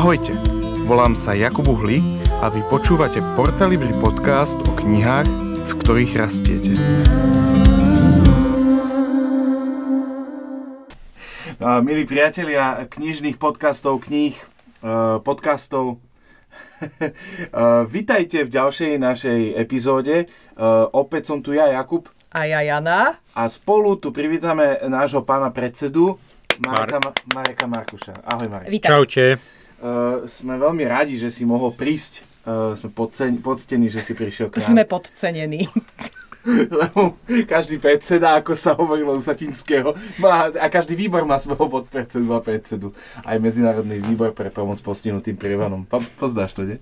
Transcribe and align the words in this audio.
Ahojte, 0.00 0.32
volám 0.88 1.12
sa 1.12 1.36
Jakub 1.36 1.68
Uhli 1.68 2.00
a 2.40 2.48
vy 2.48 2.64
počúvate 2.72 3.20
Portalibri 3.36 3.92
podcast 4.00 4.56
o 4.56 4.72
knihách, 4.72 5.28
z 5.68 5.72
ktorých 5.76 6.12
rastiete. 6.16 6.72
A, 11.60 11.84
milí 11.84 12.08
priatelia 12.08 12.88
knižných 12.88 13.36
podcastov, 13.36 14.00
kníh, 14.08 14.32
uh, 14.80 15.20
podcastov, 15.20 16.00
uh, 16.80 17.84
vitajte 17.84 18.48
v 18.48 18.56
ďalšej 18.56 18.96
našej 18.96 19.40
epizóde. 19.60 20.32
Uh, 20.56 20.88
opäť 20.96 21.28
som 21.28 21.44
tu 21.44 21.52
ja, 21.52 21.68
Jakub. 21.68 22.08
A 22.32 22.48
ja, 22.48 22.64
Jana. 22.64 23.20
A 23.36 23.52
spolu 23.52 24.00
tu 24.00 24.16
privítame 24.16 24.80
nášho 24.80 25.20
pána 25.28 25.52
predsedu, 25.52 26.16
Mareka, 26.56 27.04
Mar- 27.04 27.20
Mareka 27.36 27.66
Markuša. 27.68 28.24
Ahoj, 28.24 28.48
Marek. 28.48 28.72
Vítaj. 28.72 28.96
Čaute. 28.96 29.59
Uh, 29.80 30.28
sme 30.28 30.60
veľmi 30.60 30.84
radi, 30.84 31.16
že 31.16 31.32
si 31.32 31.48
mohol 31.48 31.72
prísť. 31.72 32.28
Uh, 32.44 32.76
sme 32.76 32.92
podcen- 32.92 33.40
poctení, 33.40 33.88
že 33.88 34.04
si 34.04 34.12
prišiel 34.12 34.52
k 34.52 34.60
nám. 34.60 34.72
Sme 34.76 34.84
podcenení. 34.84 35.68
Lebo 36.80 37.20
každý 37.44 37.76
predseda, 37.76 38.40
ako 38.40 38.56
sa 38.56 38.72
hovorilo 38.72 39.12
u 39.12 39.20
Satinského, 39.20 39.92
má, 40.16 40.48
a 40.48 40.66
každý 40.72 40.96
výbor 40.96 41.24
má 41.28 41.36
svojho 41.36 41.68
podpredsedu 41.68 42.32
a 42.32 42.40
predsedu. 42.40 42.96
Aj 43.24 43.36
Medzinárodný 43.36 44.00
výbor 44.00 44.32
pre 44.32 44.48
pomoc 44.48 44.80
postihnutým 44.80 45.36
prievanom. 45.36 45.84
Poznáš 46.16 46.56
to, 46.56 46.64
nie? 46.64 46.78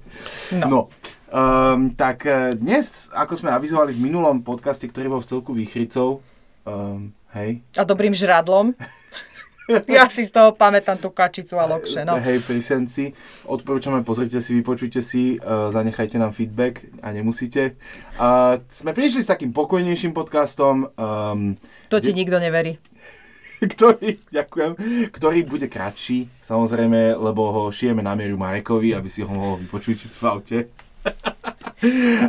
No. 0.62 0.66
no. 0.66 0.80
Um, 1.28 1.92
tak 1.92 2.24
eh, 2.24 2.56
dnes, 2.56 3.12
ako 3.12 3.36
sme 3.36 3.52
avizovali 3.52 3.92
v 3.92 4.00
minulom 4.00 4.40
podcaste, 4.40 4.88
ktorý 4.88 5.12
bol 5.12 5.20
v 5.20 5.28
celku 5.28 5.52
výchrycov, 5.52 6.24
um, 6.64 7.12
hej, 7.36 7.60
A 7.76 7.84
dobrým 7.84 8.16
žradlom. 8.16 8.72
Ja 9.88 10.08
si 10.08 10.24
z 10.24 10.32
toho 10.32 10.56
pamätám 10.56 10.96
tú 10.96 11.12
kačicu 11.12 11.60
a 11.60 11.68
lokše, 11.68 12.04
no. 12.08 12.16
hej, 12.16 12.40
pri 12.40 12.60
Senci, 12.64 13.12
odporúčame, 13.44 14.00
pozrite 14.00 14.40
si, 14.40 14.56
vypočujte 14.56 15.04
si, 15.04 15.36
uh, 15.38 15.68
zanechajte 15.68 16.16
nám 16.16 16.32
feedback 16.32 16.88
a 17.04 17.12
nemusíte. 17.12 17.76
Uh, 18.16 18.56
sme 18.72 18.96
prišli 18.96 19.20
s 19.20 19.28
takým 19.28 19.52
pokojnejším 19.52 20.16
podcastom, 20.16 20.88
um, 20.96 21.60
To 21.92 22.00
ti 22.00 22.16
nikto 22.16 22.40
neverí. 22.40 22.80
ktorý, 23.74 24.22
ďakujem, 24.30 24.72
ktorý 25.10 25.38
bude 25.42 25.66
kratší, 25.66 26.30
samozrejme, 26.38 27.18
lebo 27.18 27.50
ho 27.50 27.62
šijeme 27.74 28.00
na 28.06 28.14
mieru 28.14 28.38
Marekovi, 28.38 28.94
aby 28.94 29.10
si 29.10 29.26
ho 29.26 29.30
mohol 29.30 29.58
vypočuť 29.58 30.06
v 30.06 30.20
aute. 30.24 30.58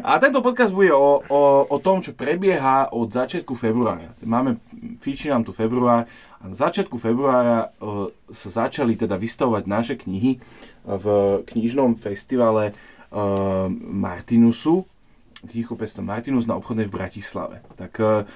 A 0.06 0.22
tento 0.22 0.46
podcast 0.46 0.70
bude 0.70 0.94
o, 0.94 1.26
o, 1.26 1.42
o 1.66 1.78
tom, 1.82 2.06
čo 2.06 2.14
prebieha 2.14 2.94
od 2.94 3.10
začiatku 3.10 3.58
februára. 3.58 4.14
Máme, 4.22 4.62
fíči 5.02 5.34
nám 5.34 5.42
tu 5.42 5.50
február 5.50 6.06
a 6.38 6.44
na 6.46 6.54
začiatku 6.54 7.02
februára 7.02 7.74
uh, 7.82 8.14
sa 8.30 8.66
začali 8.66 8.94
teda 8.94 9.18
vystavovať 9.18 9.64
naše 9.66 9.96
knihy 9.98 10.38
v 10.86 11.06
knižnom 11.50 11.98
festivale 11.98 12.78
uh, 13.10 13.66
Martinusu, 13.74 14.86
knihkupectvo 15.48 16.04
Martinus 16.04 16.44
na 16.44 16.60
obchodnej 16.60 16.92
v 16.92 16.96
Bratislave. 17.00 17.64
Tak 17.80 17.94
uh, 18.04 18.28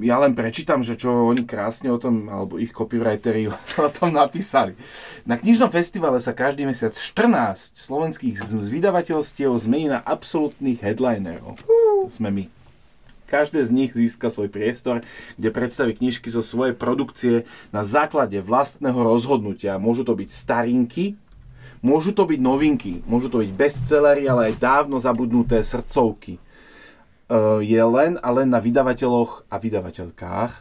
ja 0.00 0.16
len 0.16 0.32
prečítam, 0.32 0.80
že 0.80 0.96
čo 0.96 1.28
oni 1.28 1.44
krásne 1.44 1.92
o 1.92 2.00
tom, 2.00 2.32
alebo 2.32 2.56
ich 2.56 2.72
copywriteri 2.72 3.52
o 3.86 3.90
tom 3.92 4.16
napísali. 4.16 4.72
Na 5.28 5.36
knižnom 5.36 5.68
festivale 5.68 6.16
sa 6.24 6.32
každý 6.32 6.64
mesiac 6.64 6.96
14 6.96 7.76
slovenských 7.76 8.40
z 8.40 8.56
vydavateľstiev 8.56 9.52
zmení 9.52 9.92
na 9.92 10.00
absolútnych 10.00 10.80
headlinerov. 10.80 11.60
To 11.60 12.08
sme 12.08 12.32
my. 12.32 12.44
Každé 13.24 13.66
z 13.66 13.70
nich 13.72 13.90
získa 13.96 14.28
svoj 14.28 14.52
priestor, 14.52 15.00
kde 15.40 15.48
predstaví 15.48 15.96
knižky 15.96 16.28
zo 16.28 16.44
svojej 16.44 16.76
produkcie 16.76 17.48
na 17.72 17.82
základe 17.82 18.36
vlastného 18.38 18.94
rozhodnutia. 18.94 19.80
Môžu 19.80 20.04
to 20.04 20.12
byť 20.12 20.28
starinky, 20.28 21.16
Môžu 21.84 22.16
to 22.16 22.24
byť 22.24 22.40
novinky, 22.40 23.04
môžu 23.04 23.28
to 23.28 23.44
byť 23.44 23.52
bestsellery, 23.52 24.24
ale 24.24 24.48
aj 24.48 24.54
dávno 24.56 24.96
zabudnuté 24.96 25.60
srdcovky. 25.60 26.40
Uh, 27.28 27.60
je 27.60 27.76
len 27.76 28.16
a 28.24 28.28
len 28.32 28.48
na 28.48 28.56
vydavateľoch 28.56 29.44
a 29.52 29.56
vydavateľkách. 29.60 30.52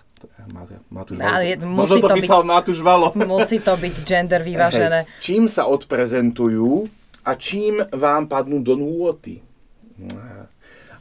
Matúš 0.92 1.20
Valo. 1.20 1.32
Ale 1.36 1.56
to- 1.60 1.68
musí 1.68 2.00
to 2.00 2.08
to 2.08 2.16
písal 2.16 2.42
Matúš 2.44 2.80
Valo. 2.80 3.12
Musí 3.28 3.60
to 3.60 3.76
byť 3.76 3.96
gender 4.04 4.40
vyvážené. 4.44 5.04
Hej. 5.04 5.20
Čím 5.20 5.44
sa 5.52 5.68
odprezentujú 5.68 6.88
a 7.24 7.36
čím 7.36 7.84
vám 7.92 8.28
padnú 8.28 8.60
do 8.64 8.76
nôty. 8.76 9.40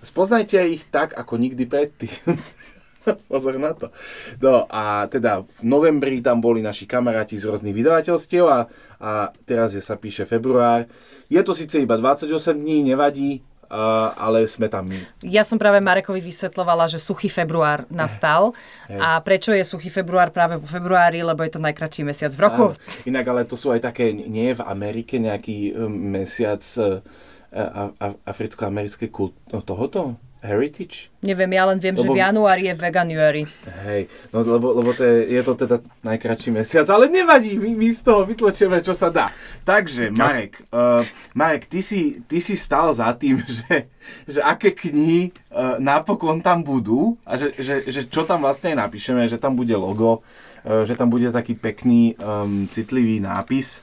Spoznajte 0.02 0.58
ich 0.66 0.82
tak, 0.91 1.14
ako 1.14 1.38
nikdy 1.38 1.66
predtým. 1.66 2.14
Pozor 3.30 3.58
na 3.58 3.72
to. 3.74 3.90
No 4.38 4.66
a 4.70 5.06
teda 5.10 5.42
v 5.42 5.62
novembri 5.64 6.22
tam 6.22 6.38
boli 6.38 6.62
naši 6.62 6.86
kamaráti 6.86 7.38
z 7.38 7.48
rôznych 7.50 7.74
vydavateľstiev 7.74 8.44
a, 8.46 8.60
a 9.02 9.10
teraz 9.46 9.74
je, 9.74 9.82
sa 9.82 9.98
píše 9.98 10.24
február. 10.24 10.86
Je 11.26 11.41
to 11.42 11.52
síce 11.56 11.78
iba 11.78 11.98
28 11.98 12.28
dní, 12.54 12.86
nevadí, 12.86 13.42
a, 13.72 14.12
ale 14.20 14.44
sme 14.44 14.68
tam 14.68 14.84
my. 14.84 15.00
Ja 15.24 15.48
som 15.48 15.56
práve 15.56 15.80
Marekovi 15.80 16.20
vysvetlovala, 16.20 16.92
že 16.92 17.00
suchý 17.00 17.32
február 17.32 17.88
nastal. 17.88 18.52
A 18.92 19.16
prečo 19.24 19.48
je 19.56 19.64
suchý 19.64 19.88
február 19.88 20.28
práve 20.28 20.60
vo 20.60 20.68
februári, 20.68 21.24
lebo 21.24 21.41
je 21.41 21.56
to 21.56 21.60
najkračší 21.64 22.04
mesiac 22.04 22.36
v 22.36 22.41
roku. 22.44 22.64
Áno. 22.76 23.08
Inak 23.08 23.24
ale 23.32 23.48
to 23.48 23.56
sú 23.56 23.72
aj 23.72 23.80
také, 23.88 24.12
nie 24.12 24.52
je 24.52 24.60
v 24.60 24.66
Amerike 24.68 25.16
nejaký 25.16 25.72
um, 25.72 25.88
mesiac 25.88 26.60
uh, 26.76 27.00
a, 27.48 27.96
a, 27.96 28.06
africko-americkej 28.28 29.08
kult 29.08 29.32
no, 29.48 29.64
tohoto? 29.64 30.20
Heritage? 30.42 31.06
Neviem, 31.22 31.54
ja 31.54 31.70
len 31.70 31.78
viem, 31.78 31.94
že 31.94 32.03
Lebo- 32.03 32.19
v 32.19 32.22
januári 32.22 32.66
je 32.66 32.75
veganuary. 32.75 33.42
Hej, 33.86 34.10
no 34.34 34.42
lebo, 34.42 34.75
lebo 34.75 34.91
to 34.91 35.06
je, 35.06 35.38
je 35.38 35.42
to 35.47 35.54
teda 35.54 35.76
najkračší 36.03 36.50
mesiac, 36.50 36.86
ale 36.91 37.06
nevadí, 37.06 37.62
my, 37.62 37.78
my 37.78 37.88
z 37.94 38.03
toho 38.03 38.26
vytlačíme, 38.26 38.82
čo 38.82 38.91
sa 38.91 39.06
dá. 39.06 39.30
Takže, 39.62 40.10
Marek, 40.10 40.66
uh, 40.75 41.06
Marek, 41.38 41.70
ty 41.70 41.78
si, 41.78 42.26
ty 42.26 42.42
si 42.42 42.58
stal 42.58 42.91
za 42.91 43.14
tým, 43.14 43.38
že, 43.62 43.86
že 44.26 44.42
aké 44.42 44.75
knihy 44.75 45.30
uh, 45.54 45.78
napokon 45.78 46.42
tam 46.42 46.66
budú 46.66 47.14
a 47.22 47.38
že, 47.38 47.54
že, 47.62 47.86
že 47.86 48.10
čo 48.10 48.26
tam 48.26 48.42
vlastne 48.42 48.74
napíšeme, 48.74 49.22
že 49.30 49.38
tam 49.38 49.54
bude 49.54 49.78
logo, 49.78 50.26
uh, 50.66 50.82
že 50.82 50.98
tam 50.98 51.06
bude 51.06 51.30
taký 51.30 51.54
pekný, 51.54 52.19
um, 52.19 52.66
citlivý 52.66 53.22
nápis 53.22 53.78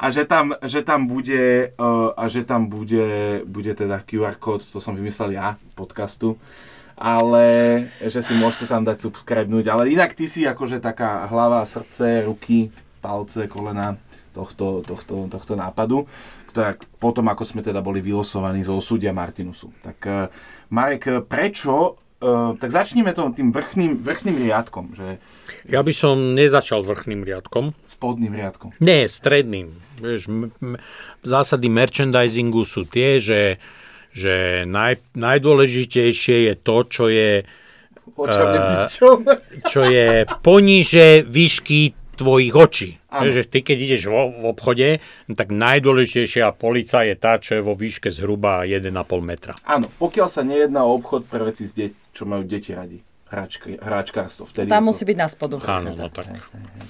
a 0.00 0.06
že 0.08 0.24
tam, 0.24 0.56
že 0.64 0.80
tam 0.80 1.04
bude, 1.04 1.72
uh, 1.76 2.10
a 2.16 2.24
že 2.28 2.44
tam 2.44 2.66
bude, 2.72 3.40
bude 3.44 3.72
teda 3.76 4.00
QR 4.00 4.36
kód, 4.40 4.64
to 4.64 4.80
som 4.80 4.96
vymyslel 4.96 5.36
ja, 5.36 5.60
podcastu, 5.76 6.40
ale 6.96 7.88
že 8.00 8.20
si 8.20 8.36
môžete 8.36 8.68
tam 8.68 8.84
dať 8.84 9.08
subscribenúť, 9.08 9.72
ale 9.72 9.92
inak 9.92 10.12
ty 10.16 10.28
si 10.28 10.44
akože 10.44 10.80
taká 10.80 11.28
hlava, 11.28 11.64
srdce, 11.64 12.24
ruky, 12.28 12.72
palce, 13.00 13.48
kolena 13.48 13.96
tohto, 14.32 14.84
tohto, 14.84 15.28
tohto 15.28 15.54
nápadu, 15.56 16.04
ktorá 16.52 16.76
potom, 17.00 17.26
ako 17.28 17.42
sme 17.44 17.60
teda 17.64 17.80
boli 17.80 18.04
vylosovaní 18.04 18.64
zo 18.64 18.76
osudia 18.76 19.12
Martinusu. 19.16 19.72
Tak 19.80 19.98
uh, 20.08 20.28
Marek, 20.72 21.24
prečo, 21.28 22.00
uh, 22.20 22.54
tak 22.56 22.70
začneme 22.70 23.12
to 23.12 23.32
tým 23.32 23.50
vrchným, 23.50 24.00
vrchným 24.00 24.36
riadkom, 24.38 24.92
že 24.92 25.18
Ja 25.68 25.80
by 25.80 25.92
som 25.92 26.32
nezačal 26.32 26.80
vrchným 26.80 27.20
riadkom. 27.20 27.76
spodným 27.84 28.32
riadkom. 28.32 28.72
Nie, 28.80 29.04
stredným. 29.06 29.72
Vieš, 30.00 30.28
m- 30.28 30.52
m- 30.56 30.78
zásady 31.20 31.68
merchandisingu 31.68 32.64
sú 32.64 32.88
tie, 32.88 33.20
že, 33.20 33.60
že 34.12 34.64
naj, 34.64 35.00
najdôležitejšie 35.14 36.48
je 36.48 36.54
to, 36.56 36.76
čo 36.88 37.04
je, 37.08 37.44
neviditeľné. 38.16 39.32
čo 39.68 39.80
je 39.84 40.08
poníže 40.40 41.24
výšky 41.24 41.92
tvojich 42.20 42.52
očí. 42.52 42.90
Že 43.08 43.42
ty 43.44 43.58
keď 43.60 43.76
ideš 43.80 44.02
vo, 44.06 44.28
v 44.28 44.44
obchode, 44.46 44.88
no 45.24 45.32
tak 45.32 45.50
najdôležitejšia 45.50 46.52
polica 46.52 47.02
je 47.02 47.14
tá, 47.14 47.36
čo 47.36 47.56
je 47.56 47.62
vo 47.62 47.72
výške 47.72 48.06
zhruba 48.06 48.62
1,5 48.62 48.92
metra. 49.20 49.56
Áno, 49.64 49.88
pokiaľ 49.96 50.28
sa 50.28 50.42
nejedná 50.42 50.84
o 50.84 50.94
obchod 50.94 51.24
pre 51.24 51.42
veci, 51.42 51.64
de- 51.66 51.96
čo 52.10 52.24
majú 52.24 52.44
deti 52.44 52.70
radi. 52.70 53.00
Hráčky, 53.26 53.78
hráčkárstvo. 53.78 54.42
Vtedy 54.44 54.66
Tam 54.66 54.82
je 54.82 54.84
to- 54.84 54.88
musí 54.90 55.02
byť 55.06 55.16
na 55.16 55.28
spodu. 55.30 55.54
Áno, 55.62 55.94
no 55.94 56.06
tak, 56.10 56.26
tak. 56.26 56.26
hej, 56.28 56.42
hej, 56.42 56.64
hej. 56.66 56.86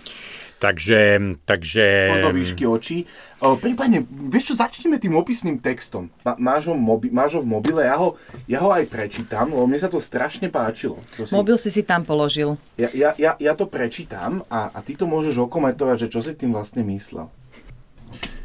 Takže, 0.61 1.01
takže... 1.49 1.85
do 2.21 2.37
výšky 2.37 2.69
očí. 2.69 3.09
Prípadne, 3.41 4.05
vieš 4.29 4.53
čo, 4.53 4.55
začneme 4.61 5.01
tým 5.01 5.17
opisným 5.17 5.57
textom. 5.57 6.13
Máš, 6.37 6.69
ho 6.69 6.77
mobi, 6.77 7.09
máš 7.09 7.41
ho 7.41 7.41
v 7.41 7.49
mobile, 7.49 7.81
ja 7.81 7.97
ho, 7.97 8.21
ja 8.45 8.61
ho 8.61 8.69
aj 8.69 8.85
prečítam, 8.93 9.57
lebo 9.57 9.65
mne 9.65 9.81
sa 9.81 9.89
to 9.89 9.97
strašne 9.97 10.53
páčilo. 10.53 11.01
Čo 11.17 11.25
si, 11.25 11.33
Mobil 11.33 11.57
si 11.57 11.73
si 11.73 11.81
tam 11.81 12.05
položil. 12.05 12.61
ja, 12.77 12.93
ja, 12.93 13.17
ja, 13.17 13.41
ja 13.41 13.53
to 13.57 13.65
prečítam 13.65 14.45
a, 14.53 14.69
a 14.69 14.85
ty 14.85 14.93
to 15.01 15.09
môžeš 15.09 15.41
okomentovať, 15.49 16.07
že 16.07 16.13
čo 16.13 16.21
si 16.21 16.37
tým 16.37 16.53
vlastne 16.53 16.85
myslel. 16.85 17.33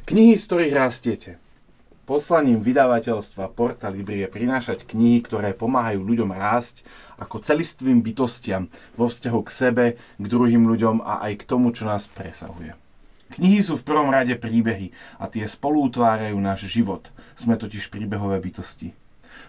Knihy, 0.08 0.40
z 0.40 0.44
ktorých 0.48 0.74
rastiete. 0.74 1.45
Poslaním 2.06 2.62
vydavateľstva 2.62 3.50
Porta 3.58 3.90
Libri 3.90 4.22
je 4.22 4.30
prinášať 4.30 4.86
knihy, 4.86 5.26
ktoré 5.26 5.58
pomáhajú 5.58 6.06
ľuďom 6.06 6.38
rásť 6.38 6.86
ako 7.18 7.42
celistvým 7.42 8.06
bytostiam 8.06 8.70
vo 8.94 9.10
vzťahu 9.10 9.40
k 9.42 9.50
sebe, 9.50 9.86
k 9.98 10.26
druhým 10.30 10.70
ľuďom 10.70 11.02
a 11.02 11.26
aj 11.26 11.42
k 11.42 11.48
tomu, 11.50 11.74
čo 11.74 11.90
nás 11.90 12.06
presahuje. 12.06 12.78
Knihy 13.34 13.58
sú 13.66 13.82
v 13.82 13.90
prvom 13.90 14.14
rade 14.14 14.38
príbehy 14.38 14.94
a 15.18 15.26
tie 15.26 15.50
spolu 15.50 15.90
utvárajú 15.90 16.38
náš 16.38 16.70
život. 16.70 17.10
Sme 17.34 17.58
totiž 17.58 17.90
príbehové 17.90 18.38
bytosti. 18.38 18.94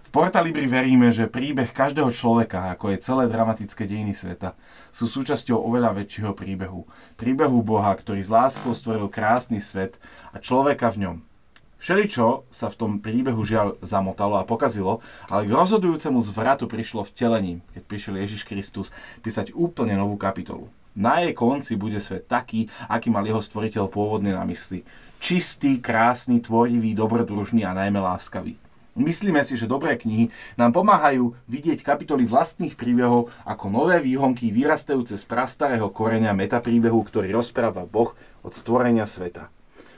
V 0.03 0.09
Portalibri 0.09 0.65
veríme, 0.65 1.13
že 1.13 1.29
príbeh 1.29 1.77
každého 1.77 2.09
človeka, 2.09 2.73
ako 2.73 2.89
je 2.89 3.05
celé 3.05 3.29
dramatické 3.29 3.85
dejiny 3.85 4.17
sveta, 4.17 4.57
sú 4.89 5.13
súčasťou 5.13 5.61
oveľa 5.61 5.93
väčšieho 5.93 6.33
príbehu. 6.33 6.89
Príbehu 7.21 7.61
Boha, 7.61 7.93
ktorý 7.93 8.25
s 8.25 8.33
láskou 8.33 8.73
stvoril 8.73 9.13
krásny 9.13 9.61
svet 9.61 10.01
a 10.33 10.41
človeka 10.41 10.89
v 10.89 11.05
ňom. 11.05 11.36
Všeličo 11.77 12.49
sa 12.49 12.73
v 12.73 12.79
tom 12.79 12.93
príbehu 13.05 13.45
žiaľ 13.45 13.77
zamotalo 13.85 14.41
a 14.41 14.49
pokazilo, 14.49 15.05
ale 15.29 15.45
k 15.45 15.55
rozhodujúcemu 15.55 16.19
zvratu 16.25 16.65
prišlo 16.65 17.05
vtelením, 17.05 17.61
keď 17.77 17.83
prišiel 17.85 18.15
Ježiš 18.17 18.43
Kristus 18.49 18.89
písať 19.21 19.53
úplne 19.53 19.93
novú 19.95 20.17
kapitolu. 20.17 20.73
Na 20.97 21.21
jej 21.21 21.37
konci 21.37 21.77
bude 21.77 22.01
svet 22.01 22.25
taký, 22.25 22.73
aký 22.89 23.13
mal 23.13 23.29
jeho 23.29 23.45
stvoriteľ 23.45 23.93
pôvodne 23.93 24.33
na 24.33 24.49
mysli. 24.49 24.81
Čistý, 25.21 25.77
krásny, 25.77 26.41
tvorivý, 26.41 26.97
dobrodružný 26.97 27.69
a 27.69 27.77
najmä 27.77 28.01
láskavý. 28.01 28.57
Myslíme 28.97 29.45
si, 29.45 29.61
že 29.61 29.69
dobré 29.69 30.01
knihy 30.01 30.33
nám 30.57 30.73
pomáhajú 30.73 31.37
vidieť 31.53 31.85
kapitoly 31.85 32.25
vlastných 32.25 32.81
príbehov 32.81 33.29
ako 33.45 33.69
nové 33.69 34.01
výhonky 34.01 34.49
vyrastajúce 34.49 35.21
z 35.21 35.25
prastarého 35.29 35.93
koreňa 35.93 36.33
metapríbehu, 36.33 37.05
ktorý 37.05 37.29
rozpráva 37.37 37.85
Boh 37.85 38.17
od 38.41 38.57
stvorenia 38.57 39.05
sveta. 39.05 39.53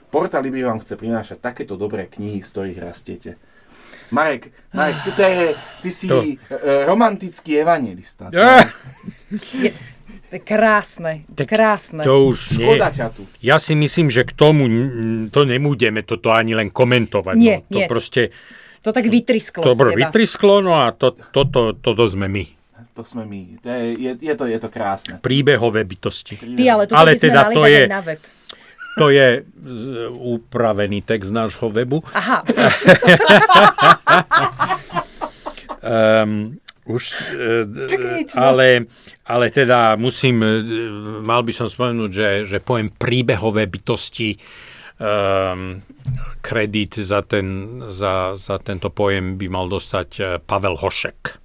Porta 0.09 0.41
Libri 0.41 0.65
vám 0.65 0.81
chce 0.81 0.97
prinášať 0.97 1.37
takéto 1.37 1.77
dobré 1.77 2.09
knihy, 2.09 2.41
z 2.41 2.49
ktorých 2.49 2.79
rastiete. 2.81 3.37
Marek, 4.09 4.49
Marek, 4.73 4.97
ty, 5.05 5.21
je, 5.21 5.47
ty 5.85 5.89
si 5.93 6.07
to. 6.09 6.25
romantický 6.89 7.61
evangelista. 7.61 8.33
Ja. 8.33 8.65
Je, 9.53 9.69
krásne, 10.41 11.29
tak 11.37 11.53
krásne. 11.53 12.01
To 12.01 12.33
už 12.33 12.57
nie. 12.57 12.65
Škoda 12.65 12.89
ťa 12.89 13.07
tu. 13.13 13.29
Ja 13.41 13.61
si 13.61 13.77
myslím, 13.77 14.09
že 14.09 14.25
k 14.25 14.33
tomu 14.33 14.65
to 15.29 15.45
nemúdeme 15.45 16.01
toto 16.01 16.33
ani 16.33 16.57
len 16.57 16.73
komentovať. 16.73 17.35
Nie, 17.37 17.61
no. 17.69 17.69
To 17.69 17.79
nie. 17.81 17.87
proste... 17.89 18.33
To 18.81 18.95
tak 18.95 19.11
vytrisklo 19.11 19.61
To 19.61 19.75
vytrisklo, 19.75 20.63
no 20.63 20.73
a 20.73 20.95
to, 20.95 21.13
toto 21.13 21.77
to, 21.77 21.93
to, 21.93 21.99
to 21.99 22.05
sme 22.09 22.25
my. 22.25 22.45
To 22.97 23.05
sme 23.05 23.27
my. 23.29 23.61
To 23.61 23.67
je, 23.69 23.85
je, 23.93 24.11
je, 24.25 24.33
to, 24.33 24.45
je 24.49 24.57
to 24.57 24.69
krásne. 24.73 25.21
Príbehové 25.21 25.85
bytosti. 25.85 26.39
Ty, 26.39 26.63
ale, 26.65 26.83
ale 26.89 27.11
teda 27.19 27.53
to 27.53 27.67
je, 27.69 27.85
na 27.85 28.01
web. 28.01 28.21
To 28.97 29.13
je 29.13 29.45
upravený 30.09 31.05
text 31.05 31.29
nášho 31.29 31.69
webu. 31.69 32.01
Aha. 32.13 32.41
um, 36.23 36.57
už, 36.89 37.03
uh, 37.37 38.25
ale, 38.33 38.89
ale 39.29 39.45
teda 39.53 39.93
musím, 39.95 40.41
uh, 40.41 40.65
mal 41.21 41.45
by 41.45 41.53
som 41.53 41.69
spomenúť, 41.69 42.11
že, 42.11 42.29
že 42.49 42.57
pojem 42.57 42.89
príbehové 42.89 43.69
bytosti 43.69 44.35
um, 44.97 45.79
kredit 46.41 46.97
za, 46.97 47.21
ten, 47.21 47.79
za, 47.93 48.33
za 48.35 48.57
tento 48.57 48.89
pojem 48.89 49.37
by 49.37 49.47
mal 49.47 49.69
dostať 49.69 50.09
uh, 50.19 50.25
Pavel 50.41 50.75
Hošek. 50.75 51.37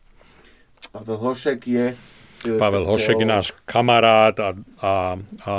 Pavel 0.90 1.18
Hošek 1.20 1.60
je 1.68 1.86
Pavel 2.44 2.84
Hošek, 2.84 3.24
náš 3.24 3.56
kamarát 3.64 4.36
a, 4.36 4.52
a, 4.80 4.92
a 5.48 5.54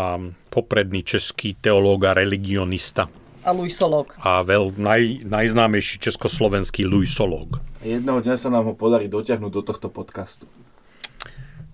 popredný 0.53 1.01
český 1.01 1.57
teológ 1.57 2.05
a 2.05 2.13
religionista. 2.13 3.09
A 3.45 3.53
Luisolog. 3.53 4.13
A 4.25 4.41
veľ, 4.41 4.73
naj, 4.77 5.25
najznámejší 5.25 6.01
československý 6.01 6.85
Luisolog. 6.89 7.61
Jedného 7.85 8.21
dňa 8.21 8.35
sa 8.41 8.49
nám 8.49 8.69
ho 8.69 8.73
podarí 8.73 9.05
dotiahnuť 9.05 9.51
do 9.53 9.61
tohto 9.61 9.87
podcastu. 9.93 10.49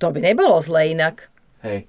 To 0.04 0.12
by 0.12 0.20
nebolo 0.20 0.60
zle 0.60 0.92
inak. 0.92 1.32
Hej. 1.64 1.88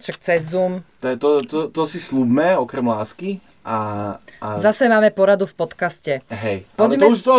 Však 0.00 0.16
cez 0.20 0.48
Zoom. 0.48 0.84
To, 1.00 1.16
to, 1.16 1.28
to, 1.44 1.58
to 1.72 1.82
si 1.84 2.00
slúbme, 2.00 2.56
okrem 2.56 2.84
lásky. 2.84 3.40
A, 3.66 3.78
a... 4.38 4.54
Zase 4.62 4.86
máme 4.86 5.10
poradu 5.10 5.42
v 5.42 5.58
podcaste. 5.58 6.22
Hej, 6.30 6.70
poďme... 6.78 7.02
ale 7.02 7.02
to 7.02 7.06
už, 7.10 7.18
to, 7.18 7.32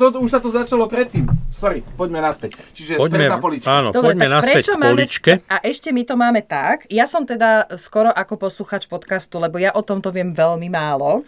to, 0.00 0.06
to, 0.16 0.18
už 0.24 0.30
sa 0.32 0.40
to 0.40 0.48
začalo 0.48 0.88
predtým. 0.88 1.28
Sorry, 1.52 1.84
poďme 1.84 2.24
naspäť. 2.24 2.56
Čiže 2.72 2.96
poďme, 2.96 3.28
stredná 3.28 3.36
polička. 3.36 3.68
Áno, 3.68 3.92
Dobre, 3.92 4.16
poďme 4.16 4.32
naspäť 4.32 4.72
poličke. 4.80 5.44
Máme, 5.44 5.52
a 5.52 5.56
ešte 5.60 5.92
my 5.92 6.02
to 6.08 6.14
máme 6.16 6.40
tak. 6.40 6.88
Ja 6.88 7.04
som 7.04 7.28
teda 7.28 7.68
skoro 7.76 8.08
ako 8.08 8.40
posluchač 8.40 8.88
podcastu, 8.88 9.36
lebo 9.36 9.60
ja 9.60 9.76
o 9.76 9.84
tomto 9.84 10.08
viem 10.08 10.32
veľmi 10.32 10.72
málo. 10.72 11.20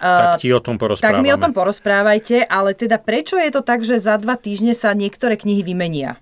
Tak 0.00 0.40
ti 0.40 0.48
o 0.48 0.64
tom 0.64 0.80
porozprávame. 0.80 1.20
Tak 1.20 1.24
mi 1.28 1.28
o 1.28 1.36
tom 1.36 1.52
porozprávajte, 1.52 2.48
ale 2.48 2.72
teda 2.72 2.96
prečo 2.96 3.36
je 3.36 3.52
to 3.52 3.60
tak, 3.60 3.84
že 3.84 4.00
za 4.00 4.16
dva 4.16 4.40
týždne 4.40 4.72
sa 4.72 4.96
niektoré 4.96 5.36
knihy 5.36 5.60
vymenia? 5.60 6.16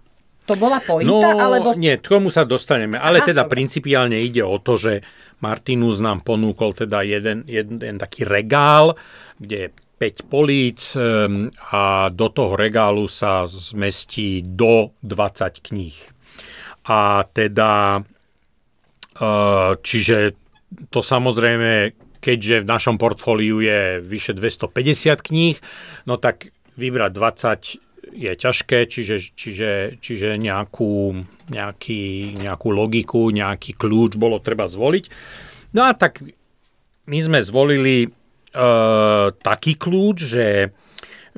To 0.51 0.59
bola 0.59 0.83
pointa? 0.83 1.13
No, 1.13 1.21
alebo... 1.23 1.77
nie, 1.77 1.95
k 2.01 2.09
tomu 2.09 2.33
sa 2.33 2.43
dostaneme. 2.43 2.99
Ale 2.99 3.21
Aha, 3.23 3.29
teda 3.31 3.47
dobre. 3.47 3.61
principiálne 3.61 4.19
ide 4.19 4.41
o 4.41 4.57
to, 4.59 4.81
že 4.81 5.05
Martinus 5.39 6.03
nám 6.03 6.27
ponúkol 6.27 6.75
teda 6.75 7.07
jeden, 7.07 7.47
jeden, 7.47 7.79
jeden 7.79 7.99
taký 7.99 8.27
regál, 8.27 8.99
kde 9.39 9.57
je 9.57 9.69
5 9.99 10.31
políc 10.31 10.95
ehm, 10.95 11.51
a 11.75 12.07
do 12.15 12.31
toho 12.31 12.55
regálu 12.55 13.11
sa 13.11 13.43
zmestí 13.47 14.47
do 14.47 14.95
20 15.03 15.59
kníh. 15.59 15.99
A 16.87 17.27
teda, 17.27 18.03
eh, 19.19 19.71
čiže 19.83 20.39
to 20.91 21.03
samozrejme, 21.03 21.93
keďže 22.23 22.63
v 22.63 22.71
našom 22.71 22.97
portfóliu 22.99 23.63
je 23.63 24.03
vyše 24.03 24.35
250 24.35 25.23
kníh, 25.23 25.57
no 26.07 26.19
tak 26.19 26.51
vybrať 26.79 27.11
20 27.15 27.88
je 28.19 28.33
ťažké, 28.35 28.91
čiže, 28.91 29.17
čiže, 29.39 29.71
čiže 30.03 30.35
nejakú, 30.35 31.23
nejaký, 31.55 32.35
nejakú 32.35 32.69
logiku, 32.75 33.31
nejaký 33.31 33.79
kľúč 33.79 34.19
bolo 34.19 34.43
treba 34.43 34.67
zvoliť. 34.67 35.05
No 35.79 35.87
a 35.87 35.95
tak 35.95 36.27
my 37.07 37.19
sme 37.23 37.39
zvolili 37.39 38.11
uh, 38.11 39.31
taký 39.39 39.79
kľúč, 39.79 40.19
že, 40.27 40.75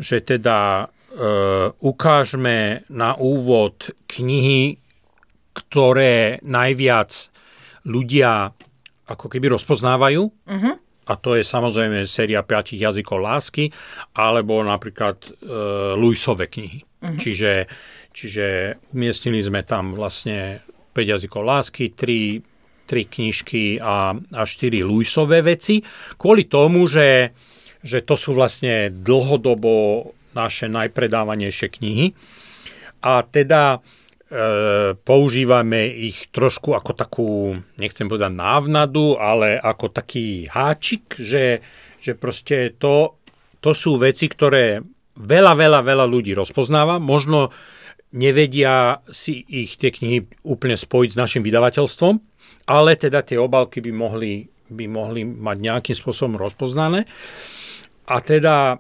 že 0.01 0.25
teda 0.25 0.89
uh, 0.89 1.69
ukážeme 1.85 2.89
na 2.89 3.13
úvod 3.21 3.93
knihy, 4.09 4.81
ktoré 5.53 6.41
najviac 6.41 7.13
ľudia 7.85 8.57
ako 9.05 9.27
keby 9.29 9.53
rozpoznávajú. 9.53 10.23
Uh-huh 10.25 10.75
a 11.11 11.19
to 11.19 11.35
je 11.35 11.43
samozrejme 11.43 12.07
séria 12.07 12.47
5 12.47 12.79
jazykov 12.79 13.19
lásky, 13.19 13.75
alebo 14.15 14.63
napríklad 14.63 15.19
e, 15.27 15.31
Luisove 15.99 16.47
knihy. 16.47 16.87
Uh-huh. 16.87 17.19
Čiže, 17.19 17.67
čiže 18.15 18.47
umiestnili 18.95 19.43
sme 19.43 19.67
tam 19.67 19.99
vlastne 19.99 20.63
5 20.95 21.13
jazykov 21.19 21.43
lásky, 21.43 21.91
3, 21.99 22.87
3 22.87 23.15
knižky 23.19 23.83
a, 23.83 24.15
a 24.15 24.43
4 24.47 24.87
Luisové 24.87 25.43
veci, 25.43 25.83
kvôli 26.15 26.47
tomu, 26.47 26.87
že, 26.87 27.35
že 27.83 28.07
to 28.07 28.15
sú 28.15 28.31
vlastne 28.39 28.95
dlhodobo 28.95 30.07
naše 30.39 30.71
najpredávanejšie 30.71 31.69
knihy. 31.75 32.07
A 33.03 33.27
teda 33.27 33.83
používame 35.03 35.91
ich 35.91 36.31
trošku 36.31 36.79
ako 36.79 36.93
takú, 36.95 37.29
nechcem 37.83 38.07
povedať 38.07 38.31
návnadu, 38.31 39.19
ale 39.19 39.59
ako 39.59 39.91
taký 39.91 40.47
háčik, 40.47 41.19
že, 41.19 41.59
že 41.99 42.15
proste 42.15 42.79
to, 42.79 43.19
to 43.59 43.75
sú 43.75 43.99
veci, 43.99 44.31
ktoré 44.31 44.79
veľa, 45.19 45.53
veľa, 45.59 45.81
veľa 45.83 46.07
ľudí 46.07 46.31
rozpoznáva. 46.39 47.03
Možno 47.03 47.51
nevedia 48.15 49.03
si 49.11 49.43
ich 49.51 49.75
tie 49.75 49.91
knihy 49.91 50.31
úplne 50.47 50.79
spojiť 50.79 51.11
s 51.11 51.21
našim 51.21 51.43
vydavateľstvom, 51.43 52.15
ale 52.71 52.95
teda 52.95 53.27
tie 53.27 53.39
obalky 53.39 53.83
by 53.83 53.91
mohli, 53.91 54.47
by 54.71 54.87
mohli 54.87 55.27
mať 55.27 55.57
nejakým 55.59 55.97
spôsobom 55.99 56.39
rozpoznané. 56.39 57.03
A 58.07 58.23
teda 58.23 58.79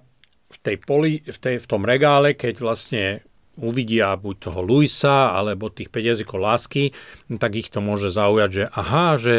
v, 0.50 0.58
tej 0.62 0.76
poli, 0.78 1.22
v, 1.22 1.38
tej, 1.38 1.58
v 1.62 1.66
tom 1.66 1.82
regále, 1.82 2.34
keď 2.38 2.54
vlastne 2.62 3.22
uvidia 3.60 4.16
buď 4.16 4.50
toho 4.50 4.60
Luisa, 4.64 5.36
alebo 5.36 5.70
tých 5.70 5.92
5 5.92 6.10
jazykov 6.10 6.38
lásky, 6.40 6.90
tak 7.36 7.56
ich 7.56 7.68
to 7.68 7.84
môže 7.84 8.10
zaujať, 8.12 8.50
že 8.50 8.64
aha, 8.72 9.06
že 9.20 9.36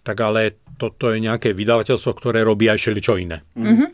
tak 0.00 0.16
ale 0.24 0.56
toto 0.80 1.12
je 1.12 1.20
nejaké 1.20 1.52
vydavateľstvo, 1.52 2.10
ktoré 2.16 2.40
robí 2.40 2.66
aj 2.72 2.80
všeličo 2.80 3.14
iné. 3.20 3.44
Mm-hmm. 3.52 3.88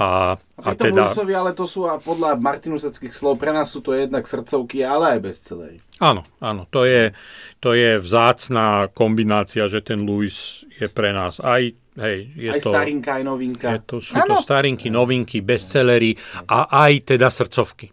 A, 0.00 0.38
a, 0.38 0.70
a 0.70 0.70
teda... 0.78 1.10
Luisovi, 1.10 1.34
ale 1.34 1.50
to 1.50 1.66
sú 1.66 1.88
a 1.88 1.98
podľa 1.98 2.38
Martinuseckých 2.38 3.10
slov, 3.10 3.40
pre 3.40 3.50
nás 3.50 3.72
sú 3.72 3.82
to 3.82 3.90
jednak 3.96 4.22
srdcovky, 4.22 4.86
ale 4.86 5.16
aj 5.16 5.20
bestsellery. 5.26 5.78
Áno, 5.98 6.22
áno, 6.38 6.64
to 6.70 6.86
je, 6.86 7.10
to 7.58 7.74
je 7.74 7.98
vzácná 7.98 8.88
kombinácia, 8.94 9.66
že 9.66 9.82
ten 9.82 10.00
Luis 10.06 10.64
je 10.78 10.86
pre 10.92 11.10
nás 11.10 11.40
aj 11.40 11.74
Hej, 12.00 12.32
je 12.32 12.48
aj 12.48 12.60
to, 12.64 12.70
starinka, 12.70 13.10
aj 13.18 13.24
novinka. 13.26 13.68
Je 13.76 13.80
to, 13.84 13.96
sú 14.00 14.14
ano. 14.16 14.38
to 14.38 14.46
starinky, 14.46 14.88
novinky, 14.88 15.42
bestsellery 15.44 16.16
a 16.48 16.86
aj 16.86 17.12
teda 17.12 17.28
srdcovky. 17.28 17.92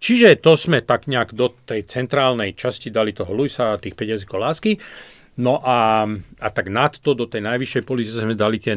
Čiže 0.00 0.40
to 0.40 0.56
sme 0.56 0.80
tak 0.80 1.06
nejak 1.06 1.36
do 1.36 1.52
tej 1.68 1.84
centrálnej 1.84 2.56
časti 2.56 2.88
dali 2.88 3.12
toho 3.12 3.36
Luisa 3.36 3.76
a 3.76 3.80
tých 3.80 3.92
5 3.92 4.12
jazykov 4.16 4.38
lásky. 4.40 4.72
No 5.40 5.60
a, 5.60 6.08
a 6.40 6.48
tak 6.50 6.72
nad 6.72 6.96
to, 6.96 7.12
do 7.12 7.28
tej 7.28 7.44
najvyššej 7.44 7.84
policie 7.84 8.16
sme 8.16 8.32
dali 8.32 8.56
tie 8.56 8.76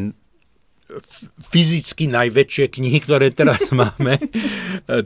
fyzicky 1.49 2.05
najväčšie 2.09 2.67
knihy, 2.77 2.99
ktoré 3.01 3.31
teraz 3.33 3.71
máme. 3.75 4.17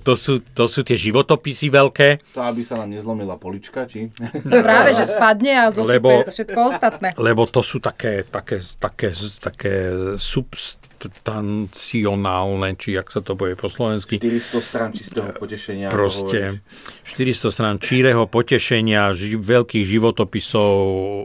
to, 0.04 0.16
sú, 0.16 0.40
to 0.52 0.68
sú 0.68 0.84
tie 0.84 0.98
životopisy 1.00 1.70
veľké. 1.72 2.20
To, 2.36 2.42
aby 2.44 2.64
sa 2.64 2.76
nám 2.82 2.90
nezlomila 2.92 3.38
polička, 3.40 3.86
či? 3.88 4.10
Práve, 4.44 4.94
že 4.96 5.06
spadne 5.08 5.60
a 5.68 5.72
zosype 5.72 5.94
lebo, 6.00 6.24
všetko 6.28 6.60
ostatné. 6.68 7.14
Lebo 7.16 7.48
to 7.48 7.64
sú 7.64 7.80
také, 7.80 8.24
také, 8.28 8.60
také, 8.80 9.12
také 9.40 9.74
substancionálne, 10.18 12.76
či 12.76 12.92
jak 12.98 13.12
sa 13.14 13.22
to 13.24 13.36
povie 13.40 13.56
po 13.56 13.70
slovensky. 13.72 14.20
400 14.20 14.60
strán 14.60 14.92
čistého 14.92 15.32
potešenia. 15.36 15.90
Proste 15.94 16.60
400 17.06 17.52
strán 17.54 17.80
číreho 17.80 18.28
potešenia, 18.28 19.14
ži, 19.14 19.38
veľkých 19.38 19.86
životopisov 19.88 20.74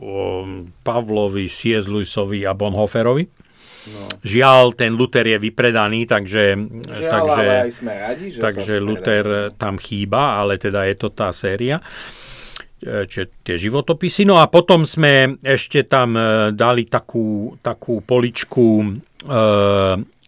o 0.03 0.45
Pavlovi, 0.87 1.49
C.S. 1.49 1.89
Lewisovi 1.89 2.47
a 2.47 2.55
Bonhoefferovi. 2.55 3.27
No. 3.83 4.07
Žiaľ, 4.23 4.79
ten 4.79 4.95
Luther 4.95 5.27
je 5.27 5.39
vypredaný, 5.43 6.07
takže, 6.07 6.55
Žiaľ, 6.87 7.11
takže, 7.11 7.47
sme 7.75 7.93
radi, 7.99 8.27
že 8.31 8.39
takže 8.39 8.75
Luther 8.79 9.27
tam 9.59 9.75
chýba, 9.75 10.39
ale 10.39 10.55
teda 10.55 10.87
je 10.87 10.95
to 10.95 11.11
tá 11.11 11.35
séria 11.35 11.83
e, 12.79 13.11
čiže 13.11 13.43
tie 13.43 13.59
životopisy. 13.59 14.23
No 14.23 14.39
a 14.39 14.47
potom 14.47 14.87
sme 14.87 15.35
ešte 15.43 15.83
tam 15.91 16.15
e, 16.15 16.55
dali 16.55 16.87
takú, 16.87 17.59
takú 17.59 18.07
poličku 18.07 18.87
e, 18.87 18.91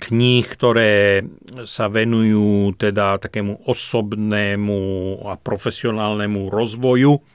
kníh, 0.03 0.45
ktoré 0.51 1.23
sa 1.63 1.87
venujú 1.87 2.75
teda 2.75 3.23
takému 3.23 3.71
osobnému 3.71 4.83
a 5.31 5.39
profesionálnemu 5.39 6.51
rozvoju 6.51 7.34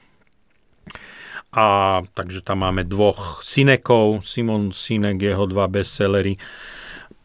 a 1.50 1.98
takže 2.14 2.46
tam 2.46 2.62
máme 2.62 2.86
dvoch 2.86 3.42
Sinekov, 3.42 4.22
Simon 4.22 4.70
Sinek, 4.70 5.18
jeho 5.18 5.44
dva 5.50 5.66
bestsellery, 5.66 6.38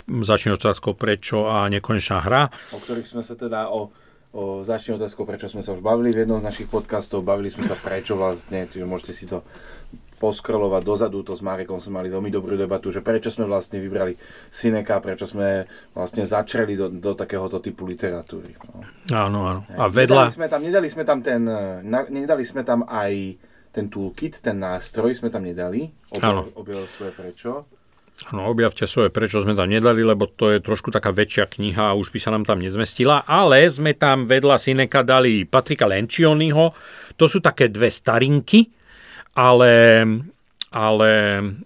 Začne 0.05 0.53
otázkou 0.53 0.93
prečo 0.93 1.49
a 1.49 1.65
Nekonečná 1.65 2.21
hra. 2.21 2.53
O 2.69 2.77
ktorých 2.77 3.09
sme 3.09 3.25
sa 3.25 3.33
teda 3.33 3.73
o, 3.73 3.89
o 4.37 4.61
Začne 4.61 5.01
otázkou 5.01 5.25
prečo 5.25 5.49
sme 5.49 5.65
sa 5.65 5.73
už 5.73 5.81
bavili 5.81 6.13
v 6.13 6.25
jednom 6.25 6.37
z 6.37 6.45
našich 6.45 6.69
podcastov, 6.69 7.25
bavili 7.25 7.49
sme 7.49 7.65
sa 7.65 7.73
prečo 7.73 8.13
vlastne, 8.13 8.69
čiže 8.69 8.85
môžete 8.85 9.13
si 9.17 9.25
to 9.25 9.41
poskrolovať 10.21 10.81
dozadu, 10.85 11.25
to 11.25 11.33
s 11.33 11.41
Marekom 11.41 11.81
sme 11.81 12.01
mali 12.01 12.07
veľmi 12.13 12.29
dobrú 12.29 12.53
debatu, 12.53 12.93
že 12.93 13.01
prečo 13.01 13.33
sme 13.33 13.49
vlastne 13.49 13.81
vybrali 13.81 14.15
Sineka, 14.47 15.01
prečo 15.01 15.25
sme 15.25 15.65
vlastne 15.91 16.23
začreli 16.23 16.77
do, 16.77 16.87
do 16.87 17.17
takéhoto 17.17 17.57
typu 17.57 17.89
literatúry. 17.89 18.55
No. 18.61 18.85
Áno, 19.09 19.39
áno. 19.43 19.61
A 19.73 19.89
vedľa... 19.89 20.29
Nedali 20.29 20.37
sme 20.37 20.47
tam, 20.47 20.61
nedali 20.61 20.87
sme 20.87 21.03
tam 21.03 21.19
ten, 21.19 21.41
nedali 22.13 22.43
sme 22.45 22.61
tam 22.61 22.85
aj 22.85 23.41
ten 23.75 23.91
toolkit, 23.91 24.39
ten 24.39 24.55
nástroj 24.55 25.19
sme 25.19 25.27
tam 25.27 25.43
nedali. 25.43 25.91
Objav, 26.15 26.47
objav 26.55 26.87
svoje 26.87 27.11
prečo. 27.11 27.67
Áno, 28.31 28.47
objavte 28.47 28.87
svoje 28.87 29.11
prečo 29.11 29.43
sme 29.43 29.59
tam 29.59 29.67
nedali, 29.67 29.99
lebo 29.99 30.23
to 30.31 30.55
je 30.55 30.63
trošku 30.63 30.87
taká 30.87 31.11
väčšia 31.11 31.51
kniha 31.51 31.91
a 31.91 31.97
už 31.99 32.15
by 32.15 32.19
sa 32.23 32.31
nám 32.31 32.47
tam 32.47 32.63
nezmestila, 32.63 33.27
ale 33.27 33.67
sme 33.67 33.91
tam 33.91 34.23
vedľa 34.23 34.55
Sineka 34.55 35.03
dali 35.03 35.43
Patrika 35.43 35.83
Lencioniho, 35.83 36.71
to 37.19 37.27
sú 37.27 37.43
také 37.43 37.67
dve 37.67 37.91
starinky, 37.91 38.71
ale, 39.35 40.07
ale, 40.71 41.11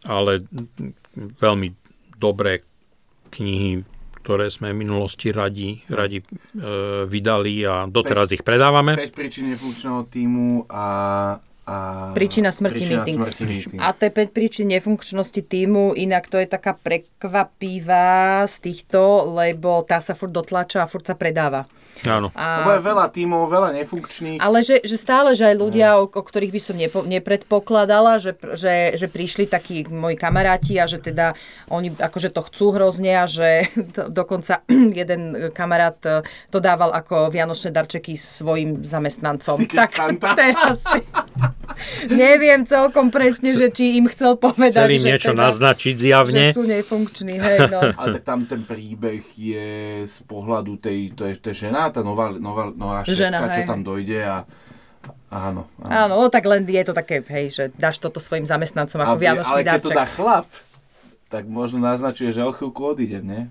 ale 0.10 0.32
veľmi 1.14 1.70
dobré 2.18 2.66
knihy, 3.30 3.86
ktoré 4.26 4.50
sme 4.50 4.74
v 4.74 4.90
minulosti 4.90 5.30
radi, 5.30 5.86
radi 5.86 6.18
e, 6.18 6.26
vydali 7.06 7.62
a 7.62 7.86
doteraz 7.86 8.34
5, 8.34 8.42
ich 8.42 8.44
predávame. 8.44 8.98
5 8.98 9.14
príčin 9.14 9.54
nefunkčného 9.54 10.02
týmu 10.10 10.66
a 10.66 10.86
a 11.70 11.78
príčina 12.18 12.50
smrti 12.50 12.82
príčina 12.82 13.06
meeting. 13.06 13.18
Smrti 13.22 13.44
meeting. 13.46 13.80
A 13.80 13.94
tie 13.94 14.10
5 14.10 14.34
príčin 14.34 14.68
nefunkčnosti 14.74 15.42
týmu, 15.46 15.94
inak 15.94 16.26
to 16.26 16.42
je 16.42 16.50
taká 16.50 16.74
prekvapivá 16.74 18.44
z 18.50 18.56
týchto, 18.58 19.30
lebo 19.38 19.86
tá 19.86 20.02
sa 20.02 20.18
furt 20.18 20.34
dotlača 20.34 20.82
a 20.82 20.90
furt 20.90 21.06
sa 21.06 21.14
predáva. 21.14 21.70
Áno. 22.08 22.32
A... 22.38 22.64
Lebo 22.64 22.72
je 22.80 22.82
veľa 22.86 23.06
tímov, 23.12 23.42
veľa 23.52 23.70
nefunkčných. 23.82 24.40
Ale 24.40 24.64
že, 24.64 24.80
že 24.86 24.96
stále, 24.96 25.36
že 25.36 25.52
aj 25.52 25.56
ľudia, 25.60 26.00
o, 26.00 26.08
o 26.08 26.24
ktorých 26.24 26.54
by 26.54 26.62
som 26.62 26.76
nepo, 26.80 27.04
nepredpokladala, 27.04 28.24
že, 28.24 28.38
že, 28.56 28.96
že 28.96 29.08
prišli 29.12 29.50
takí 29.50 29.84
moji 29.90 30.16
kamaráti 30.16 30.80
a 30.80 30.88
že 30.88 31.02
teda 31.02 31.36
oni 31.68 31.92
akože 31.98 32.32
to 32.32 32.42
chcú 32.48 32.72
hrozne 32.78 33.20
a 33.20 33.26
že 33.28 33.68
to, 33.96 34.08
dokonca 34.08 34.64
jeden 35.00 35.52
kamarát 35.52 36.00
e, 36.06 36.24
to 36.54 36.64
dával 36.64 36.96
ako 36.96 37.28
vianočné 37.34 37.76
darčeky 37.76 38.16
svojim 38.16 38.86
zamestnancom. 38.86 39.60
Secret 39.60 39.90
tak 39.90 39.92
Santa. 39.92 40.30
teraz 40.40 40.80
si, 40.80 41.02
neviem 42.12 42.66
celkom 42.66 43.10
presne, 43.10 43.56
že 43.56 43.72
či 43.72 44.00
im 44.00 44.08
chcel 44.12 44.36
povedať, 44.36 44.90
Chcel 44.90 44.96
im 44.96 45.04
že 45.04 45.10
niečo 45.16 45.32
teda, 45.34 45.42
naznačiť 45.50 45.96
zjavne. 45.96 46.46
Že 46.52 46.58
sú 46.58 46.64
nefunkční, 46.68 47.36
hej, 47.40 47.60
no. 47.72 47.80
Ale 48.00 48.08
tak 48.20 48.24
tam 48.24 48.40
ten 48.46 48.62
príbeh 48.64 49.24
je 49.36 49.70
z 50.04 50.18
pohľadu 50.28 50.80
tej, 50.80 51.16
to 51.16 51.24
je, 51.28 51.34
to 51.40 51.52
je 51.52 51.70
žena, 51.70 51.90
tá 51.92 52.04
nová, 52.04 52.32
nová, 52.36 52.72
nová 52.72 53.04
šéfka, 53.04 53.52
čo 53.56 53.62
tam 53.64 53.82
dojde 53.82 54.22
a 54.26 54.38
Áno, 55.30 55.70
áno. 55.78 55.94
Áno, 55.94 56.14
no, 56.18 56.28
tak 56.34 56.42
len 56.50 56.66
je 56.66 56.82
to 56.82 56.94
také, 56.94 57.22
hej, 57.22 57.54
že 57.54 57.64
dáš 57.78 58.02
toto 58.02 58.18
svojim 58.18 58.50
zamestnancom 58.50 58.98
ako 58.98 59.14
Aby, 59.14 59.24
vianočný 59.30 59.54
ale 59.54 59.62
keď 59.62 59.70
darček. 59.70 59.86
to 59.86 59.90
dá 59.94 60.08
chlap, 60.10 60.50
tak 61.30 61.44
možno 61.46 61.78
naznačuje, 61.78 62.34
že 62.34 62.42
o 62.42 62.50
chvíľku 62.50 62.82
odídem, 62.98 63.22
nie? 63.22 63.44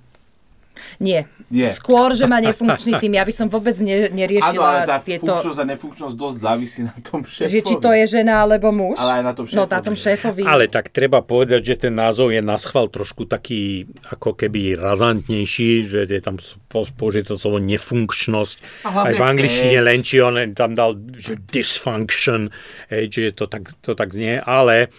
Nie. 0.99 1.27
Nie. 1.49 1.73
Skôr, 1.73 2.13
že 2.13 2.25
má 2.25 2.39
nefunkčný 2.39 3.01
tým. 3.01 3.17
Ja 3.17 3.25
by 3.25 3.33
som 3.33 3.49
vôbec 3.49 3.73
ne, 3.81 4.05
Áno, 4.05 4.13
neriešila 4.13 4.61
ale 4.61 4.81
tá 4.85 5.01
tieto... 5.01 5.33
funkčnosť 5.33 5.59
a 5.59 5.67
nefunkčnosť 5.67 6.15
dosť 6.15 6.37
závisí 6.37 6.81
na 6.85 6.93
tom 7.01 7.25
šéfovi. 7.25 7.49
Že 7.49 7.61
či 7.63 7.75
to 7.79 7.91
je 7.91 8.05
žena 8.07 8.35
alebo 8.39 8.69
muž. 8.69 8.97
Ale 8.97 9.13
aj 9.17 9.25
na 9.25 9.33
tom 9.33 9.45
No, 9.49 9.65
na 9.65 9.65
šéfovi. 9.65 9.81
tom 9.83 9.97
šéfovi. 9.97 10.43
Ale 10.45 10.65
tak 10.67 10.89
treba 10.89 11.19
povedať, 11.21 11.61
že 11.65 11.75
ten 11.81 11.95
názov 11.95 12.31
je 12.31 12.41
na 12.41 12.55
schvál 12.55 12.87
trošku 12.87 13.25
taký 13.25 13.89
ako 14.07 14.37
keby 14.37 14.77
razantnejší, 14.77 15.71
že 15.85 16.05
je 16.05 16.21
tam 16.21 16.37
použité 16.69 17.33
to 17.33 17.41
slovo 17.41 17.57
nefunkčnosť. 17.59 18.85
Aj 18.85 19.13
v 19.13 19.23
angličtine 19.23 19.73
keď- 19.75 19.87
Lencion 19.87 20.35
tam 20.53 20.73
dal 20.73 21.01
že 21.17 21.41
dysfunction, 21.49 22.53
hej, 22.89 23.09
čiže 23.09 23.31
to 23.35 23.45
tak, 23.47 23.73
to 23.81 23.95
tak 23.95 24.13
znie, 24.13 24.37
ale 24.39 24.93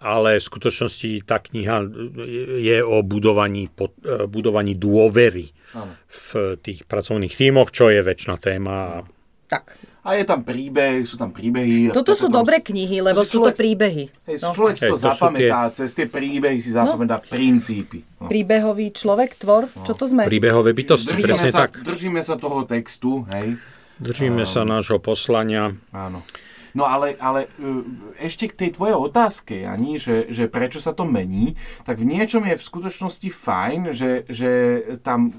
ale 0.00 0.40
v 0.40 0.44
skutočnosti 0.44 1.22
tá 1.22 1.36
kniha 1.36 1.84
je 2.56 2.80
o 2.80 3.00
budovaní, 3.00 3.68
pod, 3.68 3.92
eh, 4.00 4.24
budovaní 4.24 4.74
dôvery 4.74 5.52
v 6.08 6.28
tých 6.58 6.82
pracovných 6.82 7.30
tímoch, 7.30 7.70
čo 7.70 7.86
je 7.86 8.00
väčšina 8.00 8.36
téma. 8.36 9.04
Tak. 9.46 9.76
A 10.00 10.16
je 10.16 10.24
tam 10.24 10.40
príbeh, 10.40 11.04
sú 11.04 11.20
tam 11.20 11.28
príbehy. 11.28 11.92
Toto 11.92 12.14
to 12.14 12.16
sú 12.16 12.26
potom- 12.26 12.40
dobré 12.40 12.64
knihy, 12.64 13.04
lebo 13.04 13.20
to 13.20 13.28
sú 13.28 13.44
to 13.44 13.52
človek- 13.52 13.58
príbehy. 13.60 14.04
Hej, 14.24 14.36
No. 14.40 14.48
človek 14.56 14.74
si 14.74 14.84
to 14.86 14.96
to 14.96 15.04
zapamätá, 15.04 15.60
cez 15.70 15.92
tie 15.92 16.06
príbehy 16.08 16.56
si 16.56 16.72
zapamätá 16.72 17.20
princípy. 17.20 18.00
No. 18.16 18.32
Príbehový 18.32 18.90
človek, 18.90 19.36
tvor, 19.36 19.68
čo 19.84 19.92
to 19.92 20.08
sme? 20.08 20.24
Príbehové 20.24 20.72
bytosti, 20.72 21.12
Držíme 21.12 21.26
presne 21.28 21.50
sa, 21.50 21.58
tak. 21.66 21.84
držíme 21.84 22.20
sa 22.22 22.34
toho 22.34 22.64
textu, 22.64 23.28
hej. 23.28 23.60
Držíme 24.00 24.48
sa 24.48 24.64
nášho 24.64 24.96
poslania. 24.96 25.76
Áno. 25.92 26.24
No 26.74 26.86
ale, 26.86 27.14
ale 27.18 27.46
e, 27.46 27.84
ešte 28.22 28.50
k 28.50 28.58
tej 28.66 28.70
tvojej 28.76 28.96
otázke, 28.96 29.66
Ani, 29.66 29.96
že, 29.96 30.30
že 30.30 30.50
prečo 30.50 30.78
sa 30.82 30.94
to 30.94 31.06
mení, 31.06 31.54
tak 31.86 31.98
v 31.98 32.08
niečom 32.08 32.46
je 32.46 32.56
v 32.58 32.66
skutočnosti 32.66 33.28
fajn, 33.30 33.80
že, 33.94 34.24
že 34.26 34.50
tam, 35.02 35.34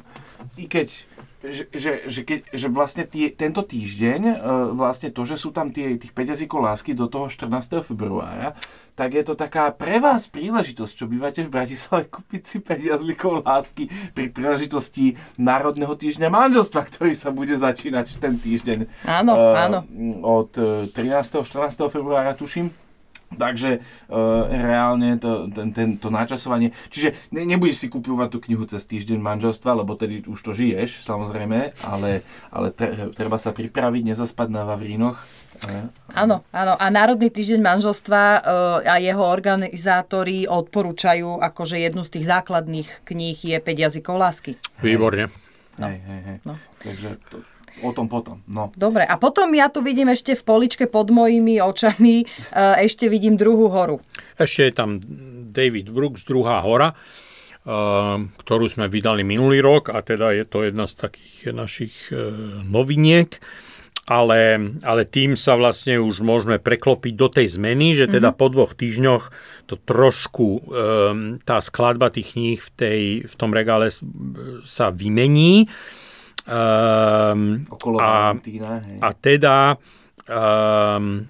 i 0.56 0.66
keď 0.68 1.11
že, 1.44 1.68
že, 1.76 1.92
že, 2.08 2.22
keď, 2.24 2.40
že 2.56 2.68
vlastne 2.72 3.04
tie, 3.04 3.28
tento 3.36 3.60
týždeň, 3.60 4.22
e, 4.24 4.36
vlastne 4.72 5.12
to, 5.12 5.28
že 5.28 5.36
sú 5.36 5.52
tam 5.52 5.76
tie, 5.76 6.00
tých 6.00 6.16
5 6.16 6.32
jazykov 6.38 6.64
lásky 6.64 6.96
do 6.96 7.12
toho 7.12 7.28
14. 7.28 7.84
februára, 7.84 8.56
tak 8.96 9.18
je 9.18 9.24
to 9.28 9.36
taká 9.36 9.76
pre 9.76 10.00
vás 10.00 10.32
príležitosť, 10.32 10.94
čo 10.96 11.06
bývate 11.12 11.44
v 11.44 11.52
Bratislave, 11.52 12.08
kúpiť 12.08 12.44
si 12.48 12.58
5 12.64 12.90
jazykov 12.96 13.44
lásky 13.44 13.92
pri 14.16 14.32
príležitosti 14.32 15.20
Národného 15.36 15.92
týždňa 15.98 16.32
manželstva, 16.32 16.82
ktorý 16.88 17.14
sa 17.18 17.36
bude 17.36 17.58
začínať 17.58 18.22
ten 18.22 18.40
týždeň. 18.40 18.88
Áno, 19.10 19.42
Eh, 19.42 19.66
áno. 19.66 19.80
Od 20.22 20.52
eh, 20.58 20.88
13. 20.94 21.42
14. 21.44 21.90
februára, 21.90 22.38
tuším. 22.38 22.70
Takže 23.32 23.80
uh, 23.80 24.48
reálne 24.52 25.16
to, 25.16 25.48
ten, 25.52 25.72
ten, 25.72 25.90
to 25.96 26.12
načasovanie, 26.12 26.76
čiže 26.92 27.16
ne, 27.32 27.48
nebudeš 27.48 27.84
si 27.84 27.88
kúpovať 27.88 28.28
tú 28.28 28.40
knihu 28.44 28.68
cez 28.68 28.84
týždeň 28.84 29.24
manželstva, 29.24 29.80
lebo 29.80 29.96
tedy 29.96 30.20
už 30.28 30.40
to 30.40 30.52
žiješ, 30.52 31.04
samozrejme, 31.08 31.72
ale, 31.88 32.28
ale 32.52 32.68
tre, 32.76 33.12
treba 33.16 33.40
sa 33.40 33.56
pripraviť, 33.56 34.04
nezaspať 34.12 34.48
na 34.52 34.68
Vavrínoch. 34.68 35.18
Eh, 35.70 35.88
Áno, 36.12 36.44
áno. 36.52 36.74
A 36.76 36.86
Národný 36.92 37.32
týždeň 37.32 37.64
manželstva 37.64 38.20
e, 38.20 38.40
a 38.84 39.00
jeho 39.00 39.24
organizátori 39.24 40.44
odporúčajú, 40.44 41.40
akože 41.40 41.80
jednu 41.80 42.04
z 42.04 42.20
tých 42.20 42.26
základných 42.28 43.08
kníh 43.08 43.38
je 43.40 43.56
5 43.56 43.64
jazykov 43.88 44.20
lásky. 44.20 44.60
Výborne. 44.84 45.32
Hej, 45.80 45.98
hej, 46.04 46.22
hej. 46.28 46.38
No. 46.44 46.60
Takže 46.84 47.16
to, 47.32 47.48
o 47.82 47.92
tom 47.92 48.06
potom. 48.08 48.42
No. 48.46 48.70
Dobre, 48.78 49.04
a 49.04 49.18
potom 49.18 49.50
ja 49.54 49.68
tu 49.68 49.82
vidím 49.82 50.14
ešte 50.14 50.38
v 50.38 50.44
poličke 50.46 50.86
pod 50.86 51.10
mojimi 51.10 51.58
očami, 51.60 52.24
e, 52.24 52.26
ešte 52.86 53.10
vidím 53.10 53.36
druhú 53.36 53.70
horu. 53.70 53.98
Ešte 54.38 54.62
je 54.70 54.74
tam 54.74 54.90
David 55.52 55.92
Brooks, 55.92 56.24
druhá 56.24 56.64
hora, 56.64 56.96
eh, 56.96 58.18
ktorú 58.24 58.66
sme 58.72 58.88
vydali 58.88 59.28
minulý 59.28 59.60
rok 59.60 59.92
a 59.92 60.00
teda 60.00 60.32
je 60.32 60.46
to 60.48 60.64
jedna 60.64 60.88
z 60.88 60.94
takých 60.96 61.52
našich 61.52 61.96
eh, 62.10 62.18
noviniek. 62.64 63.36
ale, 64.12 64.58
ale 64.82 65.08
tým 65.08 65.40
sa 65.40 65.56
vlastne 65.56 66.02
už 66.02 66.26
môžeme 66.26 66.58
preklopiť 66.60 67.14
do 67.16 67.32
tej 67.32 67.48
zmeny, 67.56 67.96
že 67.96 68.10
teda 68.10 68.34
mm-hmm. 68.34 68.42
po 68.44 68.48
dvoch 68.52 68.74
týždňoch 68.76 69.24
to 69.72 69.80
trošku, 69.80 70.68
um, 70.68 71.40
tá 71.48 71.64
skladba 71.64 72.12
tých 72.12 72.36
kníh 72.36 72.60
v, 72.60 72.70
tej, 72.76 73.02
v 73.24 73.34
tom 73.40 73.56
regále 73.56 73.88
sa 74.68 74.92
vymení. 74.92 75.72
Um, 76.52 77.64
Okolo 77.72 77.96
a, 78.04 78.36
hej. 78.36 79.00
a 79.00 79.10
teda 79.16 79.80
um, 80.28 81.24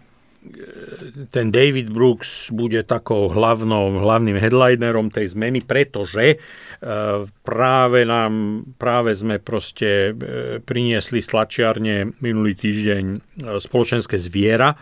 ten 1.29 1.53
David 1.53 1.93
Brooks 1.93 2.49
bude 2.49 2.81
takou 2.81 3.29
hlavnou, 3.29 4.01
hlavným 4.01 4.41
headlinerom 4.41 5.13
tej 5.13 5.37
zmeny, 5.37 5.61
pretože 5.61 6.41
uh, 6.41 7.29
práve 7.45 8.01
nám, 8.01 8.65
práve 8.81 9.13
sme 9.13 9.37
proste 9.37 10.09
uh, 10.09 10.15
priniesli 10.65 11.21
slačiarne 11.21 12.17
minulý 12.17 12.57
týždeň 12.57 13.03
uh, 13.05 13.19
spoločenské 13.61 14.17
zviera, 14.17 14.73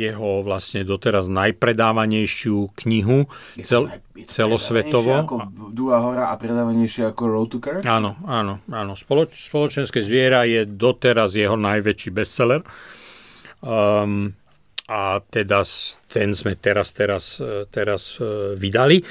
jeho 0.00 0.40
vlastne 0.40 0.80
doteraz 0.80 1.28
najpredávanejšiu 1.28 2.72
knihu 2.84 3.28
cel, 3.60 3.92
celosvetovo. 4.24 5.12
ako 5.20 5.36
Dua 5.76 6.00
hora 6.00 6.32
a 6.32 6.40
predávanejšie 6.40 7.12
ako 7.12 7.22
Road 7.28 7.48
to 7.52 7.58
Car? 7.60 7.84
Áno, 7.84 8.16
áno, 8.24 8.64
áno. 8.72 8.92
Spoloč, 8.96 9.36
spoločenské 9.36 10.00
zviera 10.00 10.48
je 10.48 10.64
doteraz 10.64 11.36
jeho 11.36 11.60
najväčší 11.60 12.10
bestseller. 12.16 12.64
Um, 13.60 14.32
a 14.90 15.22
teda 15.22 15.62
ten 16.10 16.34
sme 16.34 16.58
teraz, 16.58 16.90
teraz, 16.90 17.38
teraz 17.70 18.18
e, 18.18 18.58
vydali. 18.58 18.98
E, 18.98 19.04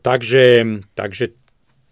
takže, 0.00 0.64
takže, 0.96 1.36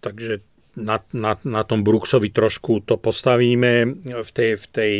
takže 0.01 0.41
na, 0.81 0.97
na, 1.13 1.37
na 1.45 1.61
tom 1.63 1.85
Brooksovi 1.85 2.33
trošku 2.33 2.81
to 2.81 2.97
postavíme 2.97 3.73
v 4.03 4.29
tej, 4.33 4.51
v 4.57 4.65
tej, 4.73 4.95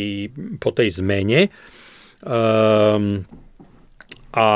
po 0.62 0.70
tej 0.70 1.02
zmene. 1.02 1.50
Um, 2.26 3.22
a, 4.34 4.50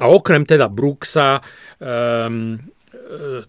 a 0.00 0.04
okrem 0.08 0.48
teda 0.48 0.72
Brooksa 0.72 1.44
um, 1.78 2.56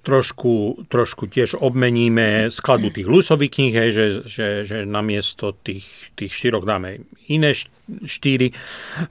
trošku, 0.04 0.84
trošku 0.92 1.32
tiež 1.32 1.56
obmeníme 1.56 2.52
skladbu 2.52 2.92
tých 2.92 3.08
Lusových 3.08 3.52
kníh, 3.52 3.74
hej, 3.74 3.90
že, 3.96 4.06
že, 4.28 4.48
že 4.68 4.78
namiesto 4.84 5.56
tých, 5.56 6.12
tých 6.20 6.36
štyroch 6.36 6.68
dáme 6.68 7.08
iné 7.32 7.56
štyri. 8.04 8.52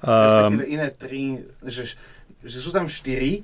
Respektíve 0.04 0.68
iné 0.68 0.88
tri, 0.92 1.40
že, 1.64 1.96
že 2.44 2.58
sú 2.60 2.68
tam 2.68 2.92
štyri, 2.92 3.40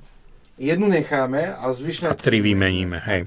jednu 0.61 0.85
necháme 0.85 1.57
a 1.57 1.65
zvyšné... 1.73 2.13
A 2.13 2.13
tri 2.13 2.45
vymeníme, 2.45 3.01
hej. 3.09 3.25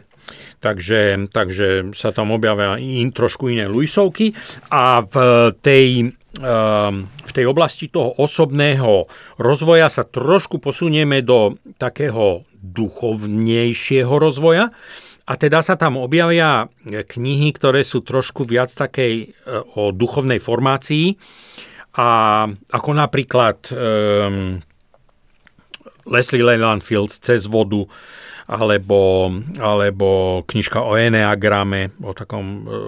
Takže, 0.62 1.26
takže 1.34 1.90
sa 1.90 2.14
tam 2.14 2.30
objavia 2.30 2.78
in, 2.78 3.10
trošku 3.10 3.50
iné 3.50 3.66
Luisovky 3.66 4.30
a 4.70 5.02
v 5.02 5.14
tej, 5.58 6.14
um, 6.38 7.10
v 7.10 7.32
tej 7.34 7.44
oblasti 7.50 7.90
toho 7.90 8.14
osobného 8.14 9.10
rozvoja 9.42 9.90
sa 9.90 10.06
trošku 10.06 10.62
posunieme 10.62 11.26
do 11.26 11.58
takého 11.82 12.46
duchovnejšieho 12.62 14.14
rozvoja. 14.14 14.70
A 15.22 15.38
teda 15.38 15.62
sa 15.62 15.78
tam 15.78 15.98
objavia 15.98 16.66
knihy, 16.86 17.54
ktoré 17.54 17.86
sú 17.86 18.02
trošku 18.02 18.42
viac 18.42 18.74
takej 18.74 19.14
e, 19.22 19.26
o 19.78 19.94
duchovnej 19.94 20.42
formácii. 20.42 21.14
A 21.94 22.08
ako 22.50 22.90
napríklad 22.90 23.70
um, 23.70 24.58
Leslie 26.10 26.42
Leyland 26.42 26.82
Fields 26.82 27.22
Cez 27.22 27.46
vodu, 27.46 27.86
alebo, 28.46 29.30
alebo 29.58 30.42
knižka 30.46 30.82
o 30.82 30.98
eneagrame, 30.98 31.94
o, 32.02 32.10
takom, 32.16 32.66
e, 32.66 32.78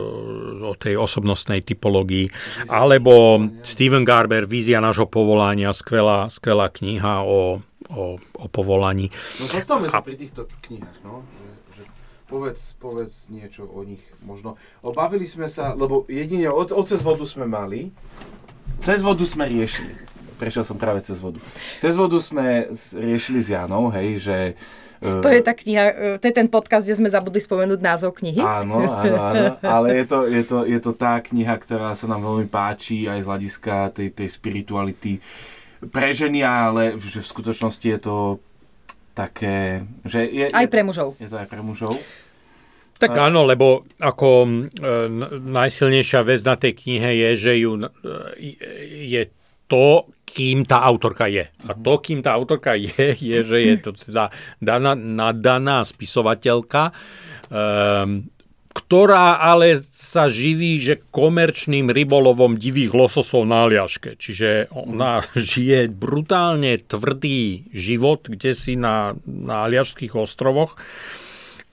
o 0.66 0.74
tej 0.74 0.98
osobnostnej 0.98 1.62
typológii, 1.62 2.30
alebo 2.70 3.42
Steven 3.62 4.02
Garber, 4.02 4.46
Vízia 4.50 4.82
nášho 4.82 5.06
povolania, 5.06 5.70
skvelá, 5.70 6.26
skvelá 6.26 6.70
kniha 6.70 7.22
o, 7.22 7.62
o, 7.90 8.04
o 8.18 8.46
povolaní. 8.50 9.10
No 9.38 9.46
zastavme 9.46 9.86
sa 9.86 10.02
pri 10.02 10.18
týchto 10.18 10.50
knihách, 10.66 10.98
no, 11.06 11.22
že, 11.30 11.46
že 11.78 11.82
povedz, 12.26 12.74
povedz 12.76 13.30
niečo 13.30 13.66
o 13.68 13.86
nich 13.86 14.02
možno. 14.24 14.58
Obavili 14.82 15.24
sme 15.28 15.46
sa, 15.46 15.72
lebo 15.72 16.08
jedine 16.10 16.50
o, 16.50 16.62
o 16.62 16.82
cez 16.82 17.00
vodu 17.00 17.22
sme 17.22 17.46
mali, 17.46 17.94
cez 18.82 19.00
vodu 19.04 19.22
sme 19.22 19.46
riešili. 19.46 19.94
Prešiel 20.34 20.66
som 20.66 20.74
práve 20.74 20.98
cez 20.98 21.22
vodu. 21.22 21.38
Cez 21.78 21.94
vodu 21.94 22.18
sme 22.18 22.66
riešili 22.98 23.38
s 23.38 23.54
Janou, 23.54 23.86
hej, 23.94 24.18
že 24.18 24.36
to 25.00 25.28
je 25.28 25.40
tá 25.42 25.52
kniha, 25.56 25.84
e, 25.90 25.92
to 26.20 26.24
je 26.28 26.34
ten 26.34 26.48
podcast, 26.48 26.86
kde 26.86 26.98
sme 26.98 27.08
zabudli 27.10 27.40
spomenúť 27.42 27.80
názov 27.80 28.14
knihy. 28.18 28.40
Áno, 28.40 28.84
áno, 28.86 29.16
áno. 29.18 29.44
Ale 29.60 30.02
je 30.02 30.04
to, 30.06 30.18
je, 30.26 30.42
to, 30.44 30.58
je 30.64 30.78
to 30.80 30.92
tá 30.94 31.18
kniha, 31.20 31.54
ktorá 31.58 31.96
sa 31.98 32.06
nám 32.06 32.22
veľmi 32.24 32.48
páči 32.48 33.10
aj 33.10 33.24
z 33.24 33.28
hľadiska 33.28 33.74
tej, 33.96 34.08
tej 34.14 34.28
spirituality 34.30 35.18
pre 35.84 36.16
ženy, 36.16 36.40
ale 36.40 36.96
že 36.96 37.20
v 37.20 37.28
skutočnosti 37.28 37.86
je 37.86 38.00
to 38.00 38.16
také... 39.12 39.84
Že 40.04 40.20
je, 40.28 40.44
aj 40.50 40.66
pre 40.68 40.82
mužov. 40.82 41.18
Je 41.20 41.28
to 41.28 41.36
aj 41.36 41.48
pre 41.48 41.60
mužov. 41.60 41.94
Tak 42.94 43.10
áno, 43.20 43.44
lebo 43.44 43.84
ako 43.98 44.28
e, 44.46 44.50
najsilnejšia 45.42 46.20
vec 46.24 46.40
na 46.46 46.54
tej 46.54 46.72
knihe 46.78 47.10
je, 47.10 47.30
že 47.36 47.52
ju, 47.58 47.76
e, 47.76 47.90
je 49.10 49.22
to, 49.74 50.06
kým 50.22 50.62
tá 50.62 50.86
autorka 50.86 51.26
je. 51.26 51.50
A 51.66 51.74
to, 51.74 51.98
kým 51.98 52.22
tá 52.22 52.38
autorka 52.38 52.78
je, 52.78 52.94
je, 53.30 53.38
že 53.42 53.58
je 53.58 53.74
to 53.82 53.90
teda 53.90 54.30
daná, 54.62 54.94
nadaná 54.94 55.82
spisovateľka, 55.82 56.94
um, 57.50 58.30
ktorá 58.74 59.38
ale 59.38 59.78
sa 59.78 60.26
živí, 60.26 60.82
že 60.82 60.98
komerčným 61.14 61.94
rybolovom 61.94 62.58
divých 62.58 62.90
lososov 62.90 63.46
na 63.46 63.66
Aliaške. 63.66 64.18
Čiže 64.18 64.74
ona 64.74 65.22
žije 65.38 65.90
brutálne 65.90 66.78
tvrdý 66.82 67.70
život, 67.74 68.26
kde 68.30 68.54
si 68.54 68.78
na, 68.78 69.14
na 69.26 69.66
Aliašských 69.70 70.14
ostrovoch 70.14 70.78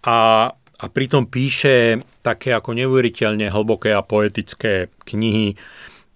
a, 0.06 0.50
a 0.54 0.86
pritom 0.90 1.30
píše 1.30 2.02
také 2.22 2.54
ako 2.54 2.78
neuveriteľne 2.78 3.50
hlboké 3.50 3.94
a 3.94 4.06
poetické 4.06 4.94
knihy. 5.06 5.58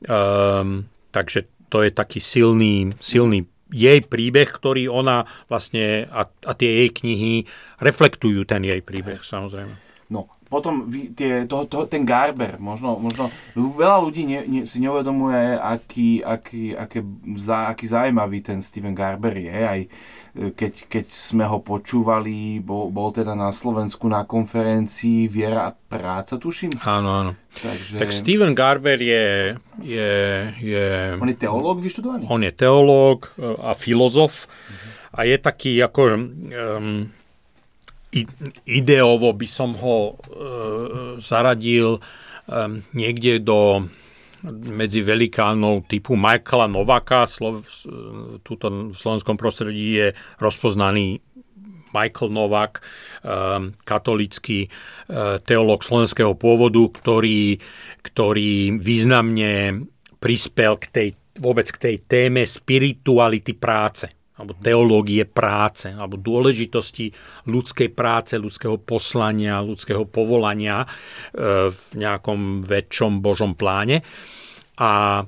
Um, 0.05 0.85
takže 1.09 1.54
to 1.69 1.85
je 1.85 1.91
taký 1.91 2.19
silný, 2.21 2.93
silný 3.01 3.47
jej 3.73 3.99
príbeh, 4.05 4.45
ktorý 4.45 4.87
ona 4.87 5.25
vlastne 5.49 6.05
a, 6.13 6.29
a 6.29 6.51
tie 6.53 6.85
jej 6.85 6.89
knihy 6.93 7.33
reflektujú 7.81 8.45
ten 8.45 8.61
jej 8.61 8.79
príbeh, 8.85 9.25
samozrejme. 9.25 9.73
No, 10.13 10.29
potom 10.49 10.85
tie, 11.17 11.49
to, 11.49 11.65
to, 11.65 11.89
ten 11.89 12.05
Garber, 12.05 12.61
možno, 12.61 13.01
možno 13.01 13.33
veľa 13.57 13.97
ľudí 14.01 14.23
ne, 14.29 14.39
ne, 14.45 14.61
si 14.63 14.77
neuvedomuje, 14.77 15.57
aký, 15.57 16.21
aký, 16.21 16.77
aké, 16.77 17.01
zá, 17.35 17.73
aký 17.73 17.89
zaujímavý 17.89 18.45
ten 18.45 18.61
Steven 18.61 18.93
Garber 18.93 19.33
je. 19.33 19.51
Aj 19.51 19.81
keď, 20.35 20.91
keď 20.91 21.05
sme 21.07 21.47
ho 21.47 21.63
počúvali, 21.63 22.59
bol, 22.59 22.91
bol 22.91 23.15
teda 23.15 23.39
na 23.39 23.55
Slovensku 23.55 24.03
na 24.11 24.27
konferencii 24.27 25.31
Viera 25.31 25.71
a 25.71 25.75
práca, 25.75 26.35
tuším. 26.35 26.75
Áno, 26.83 27.09
áno. 27.23 27.31
Takže... 27.55 27.95
Tak 27.95 28.11
Steven 28.11 28.51
Garber 28.51 28.99
je, 28.99 29.55
je, 29.79 30.11
je... 30.59 30.87
On 31.15 31.31
je 31.31 31.39
teológ 31.39 31.79
vyštudovaný? 31.79 32.27
On 32.27 32.43
je 32.43 32.51
teológ 32.51 33.31
e, 33.39 33.47
a 33.63 33.71
filozof 33.79 34.43
uh-huh. 34.43 35.15
a 35.15 35.19
je 35.23 35.35
taký 35.39 35.79
ako... 35.79 36.01
Um, 36.51 37.15
ideovo 38.63 39.35
by 39.35 39.47
som 39.49 39.75
ho 39.75 40.15
uh, 40.15 40.15
zaradil 41.19 41.99
um, 42.47 42.79
niekde 42.95 43.43
do 43.43 43.83
medzi 44.53 45.01
velikánov 45.01 45.89
typu 45.89 46.13
Michaela 46.13 46.69
Novaka. 46.69 47.25
Slov, 47.25 47.65
tuto 48.45 48.93
v 48.93 48.97
slovenskom 48.97 49.41
prostredí 49.41 49.97
je 49.97 50.07
rozpoznaný 50.37 51.17
Michael 51.95 52.29
Novak, 52.29 52.83
katolický 53.87 54.67
teológ 55.47 55.81
slovenského 55.81 56.35
pôvodu, 56.35 56.91
ktorý, 56.91 57.57
ktorý 58.03 58.77
významne 58.77 59.87
prispel 60.19 60.75
k 60.75 60.85
tej, 60.91 61.09
vôbec 61.39 61.71
k 61.71 61.77
tej 61.79 61.95
téme 62.03 62.43
spirituality 62.43 63.55
práce 63.55 64.11
alebo 64.35 64.51
teológie 64.59 65.23
práce, 65.23 65.87
alebo 65.87 66.19
dôležitosti 66.19 67.15
ľudskej 67.47 67.89
práce, 67.95 68.35
ľudského 68.35 68.75
poslania, 68.75 69.63
ľudského 69.63 70.03
povolania 70.03 70.83
e, 70.83 70.87
v 71.71 71.79
nejakom 71.95 72.59
väčšom 72.67 73.23
božom 73.23 73.55
pláne. 73.55 74.03
A, 74.75 75.23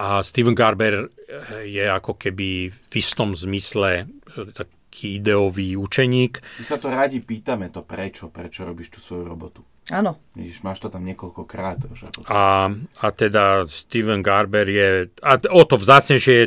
a 0.00 0.06
Steven 0.24 0.56
Garber 0.56 1.12
je 1.60 1.84
ako 1.84 2.16
keby 2.16 2.72
v 2.72 2.92
istom 2.96 3.36
zmysle 3.36 4.08
e, 4.08 4.48
taký 4.56 5.20
ideový 5.20 5.76
učeník. 5.76 6.40
My 6.56 6.64
sa 6.64 6.80
to 6.80 6.88
radi 6.88 7.20
pýtame, 7.20 7.68
to 7.68 7.84
prečo, 7.84 8.32
prečo 8.32 8.64
robíš 8.64 8.96
tú 8.96 8.98
svoju 9.04 9.28
robotu. 9.28 9.60
Áno. 9.88 10.20
Vidíš, 10.36 10.60
máš 10.64 10.84
to 10.84 10.92
tam 10.92 11.04
niekoľkokrát 11.04 11.88
už. 11.88 12.12
A, 12.28 12.68
a 12.76 13.06
teda 13.12 13.64
Steven 13.68 14.20
Garber 14.20 14.68
je, 14.68 15.08
a 15.24 15.40
o 15.48 15.62
to 15.64 15.80
vzácnejšie 15.80 16.34
je 16.36 16.46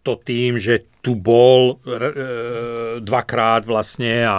to 0.00 0.16
tým, 0.16 0.56
že 0.56 0.88
tu 1.00 1.16
bol 1.16 1.80
e, 1.84 3.00
dvakrát 3.00 3.64
vlastne 3.64 4.24
a, 4.24 4.38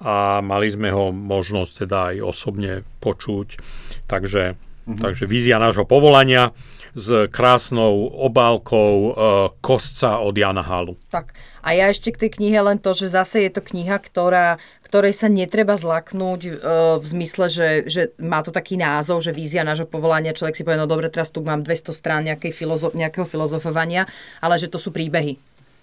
a 0.00 0.14
mali 0.42 0.70
sme 0.70 0.90
ho 0.90 1.10
možnosť 1.14 1.72
teda 1.86 1.98
aj 2.14 2.16
osobne 2.22 2.72
počuť. 3.02 3.48
Takže... 4.06 4.70
Takže 4.90 5.30
vízia 5.30 5.62
nášho 5.62 5.86
povolania 5.86 6.50
s 6.94 7.30
krásnou 7.30 8.10
obálkou 8.10 8.94
e, 8.94 9.10
kostca 9.62 10.18
od 10.18 10.34
Jana 10.34 10.62
Halu. 10.62 10.98
Tak. 11.10 11.34
A 11.60 11.76
ja 11.76 11.92
ešte 11.92 12.10
k 12.10 12.26
tej 12.26 12.30
knihe 12.40 12.58
len 12.64 12.80
to, 12.80 12.96
že 12.96 13.12
zase 13.12 13.44
je 13.44 13.50
to 13.52 13.60
kniha, 13.60 14.00
ktorá, 14.00 14.56
ktorej 14.86 15.12
sa 15.12 15.28
netreba 15.28 15.76
zlaknúť 15.76 16.40
e, 16.46 16.50
v 16.98 17.04
zmysle, 17.04 17.46
že, 17.52 17.68
že 17.86 18.02
má 18.18 18.40
to 18.40 18.50
taký 18.50 18.80
názov, 18.80 19.22
že 19.22 19.36
vízia 19.36 19.62
nášho 19.62 19.86
povolania. 19.86 20.34
Človek 20.34 20.56
si 20.56 20.64
povie, 20.64 20.80
no 20.80 20.90
dobre, 20.90 21.12
teraz 21.12 21.30
tu 21.30 21.44
mám 21.44 21.62
200 21.62 21.94
strán 21.94 22.26
nejakej 22.26 22.52
filozo- 22.52 22.94
nejakého 22.96 23.28
filozofovania, 23.28 24.08
ale 24.42 24.58
že 24.58 24.66
to 24.66 24.80
sú 24.80 24.90
príbehy. 24.90 25.38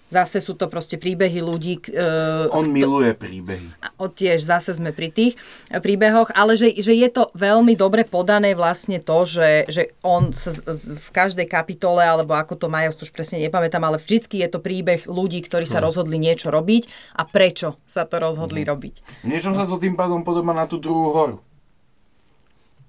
Zase 0.08 0.40
sú 0.40 0.56
to 0.56 0.72
proste 0.72 0.96
príbehy 0.96 1.44
ľudí. 1.44 1.84
Uh, 1.92 2.48
On 2.56 2.64
miluje 2.64 3.12
príbehy. 3.12 3.76
O, 4.00 4.08
tiež 4.08 4.40
zase 4.40 4.72
sme 4.72 4.96
pri 4.96 5.12
tých 5.12 5.36
e, 5.68 5.82
príbehoch, 5.84 6.32
ale 6.32 6.56
že, 6.56 6.72
že 6.80 6.96
je 6.96 7.08
to 7.12 7.28
veľmi 7.36 7.76
dobre 7.76 8.08
podané 8.08 8.56
vlastne 8.56 9.04
to, 9.04 9.28
že, 9.28 9.68
že 9.68 9.92
on 10.00 10.32
sa 10.32 10.56
z- 10.56 10.64
z- 10.64 10.96
v 10.96 11.08
každej 11.12 11.44
kapitole, 11.44 12.00
alebo 12.00 12.32
ako 12.32 12.56
to 12.56 12.72
majú, 12.72 12.88
to 12.96 13.04
už 13.04 13.12
presne 13.12 13.36
nepamätám, 13.36 13.84
ale 13.84 14.00
vždycky 14.00 14.40
je 14.40 14.48
to 14.48 14.64
príbeh 14.64 15.04
ľudí, 15.04 15.44
ktorí 15.44 15.68
sa 15.68 15.84
rozhodli 15.84 16.16
niečo 16.16 16.48
robiť 16.48 16.88
a 17.12 17.28
prečo 17.28 17.76
sa 17.84 18.08
to 18.08 18.16
rozhodli 18.16 18.64
robiť. 18.64 19.24
V 19.24 19.28
niečom 19.28 19.52
sa 19.52 19.68
to 19.68 19.76
tým 19.76 19.92
pádom 19.92 20.24
podobá 20.24 20.56
na 20.56 20.64
tú 20.64 20.80
druhú 20.80 21.12
horu. 21.12 21.36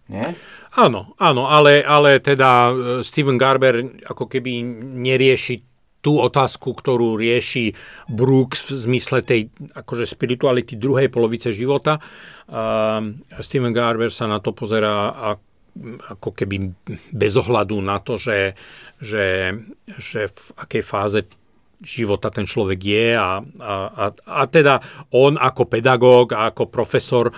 Nie? 0.10 0.34
Áno, 0.74 1.14
áno, 1.22 1.46
ale, 1.46 1.86
ale 1.86 2.18
teda 2.18 2.50
e, 2.70 2.74
Steven 3.06 3.38
Garber 3.38 3.82
ako 4.10 4.26
keby 4.26 4.62
nerieši 5.04 5.69
tú 6.00 6.20
otázku, 6.20 6.72
ktorú 6.72 7.20
rieši 7.20 7.76
Brooks 8.08 8.72
v 8.72 8.72
zmysle 8.88 9.20
tej 9.24 9.52
akože 9.76 10.08
spirituality 10.08 10.80
druhej 10.80 11.12
polovice 11.12 11.52
života. 11.52 12.00
Uh, 12.48 13.20
Steven 13.44 13.76
Garber 13.76 14.08
sa 14.08 14.26
na 14.26 14.40
to 14.40 14.56
pozerá 14.56 15.12
ako 16.10 16.34
keby 16.34 16.76
bez 17.14 17.34
ohľadu 17.40 17.78
na 17.80 18.02
to, 18.04 18.20
že, 18.20 18.58
že, 19.00 19.54
že 19.96 20.28
v 20.28 20.42
akej 20.60 20.84
fáze 20.84 21.20
života 21.80 22.28
ten 22.28 22.44
človek 22.44 22.80
je 22.84 23.08
a, 23.16 23.40
a, 23.40 23.74
a, 23.88 24.06
a 24.12 24.44
teda 24.52 24.84
on 25.16 25.40
ako 25.40 25.64
pedagóg 25.72 26.36
a 26.36 26.52
ako 26.52 26.68
profesor 26.68 27.32
e, 27.32 27.34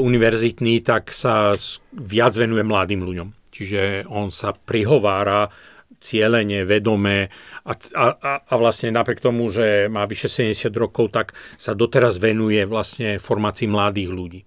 univerzitný, 0.00 0.80
tak 0.80 1.12
sa 1.12 1.52
viac 1.92 2.32
venuje 2.32 2.64
mladým 2.64 3.04
ľuďom. 3.04 3.28
Čiže 3.52 4.08
on 4.08 4.32
sa 4.32 4.56
prihovára 4.56 5.52
cieľene, 5.98 6.62
vedome 6.62 7.30
a, 7.66 7.72
a, 7.74 8.06
a, 8.38 8.54
vlastne 8.54 8.94
napriek 8.94 9.18
tomu, 9.18 9.50
že 9.50 9.90
má 9.90 10.06
vyše 10.06 10.30
70 10.30 10.70
rokov, 10.78 11.10
tak 11.10 11.34
sa 11.58 11.74
doteraz 11.74 12.22
venuje 12.22 12.62
vlastne 12.64 13.18
formácii 13.18 13.66
mladých 13.66 14.10
ľudí. 14.10 14.40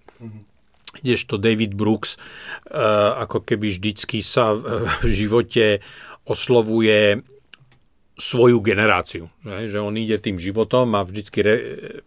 Kdežto 0.92 1.40
David 1.40 1.72
Brooks 1.72 2.16
uh, 2.16 3.16
ako 3.24 3.44
keby 3.48 3.72
vždycky 3.72 4.20
sa 4.20 4.52
v, 4.52 4.64
živote 5.08 5.80
oslovuje 6.28 7.24
svoju 8.16 8.60
generáciu. 8.60 9.32
Že, 9.44 9.80
on 9.80 9.96
ide 9.96 10.20
tým 10.20 10.36
životom 10.36 10.92
a 10.96 11.04
vždycky 11.04 11.38
re, 11.40 11.56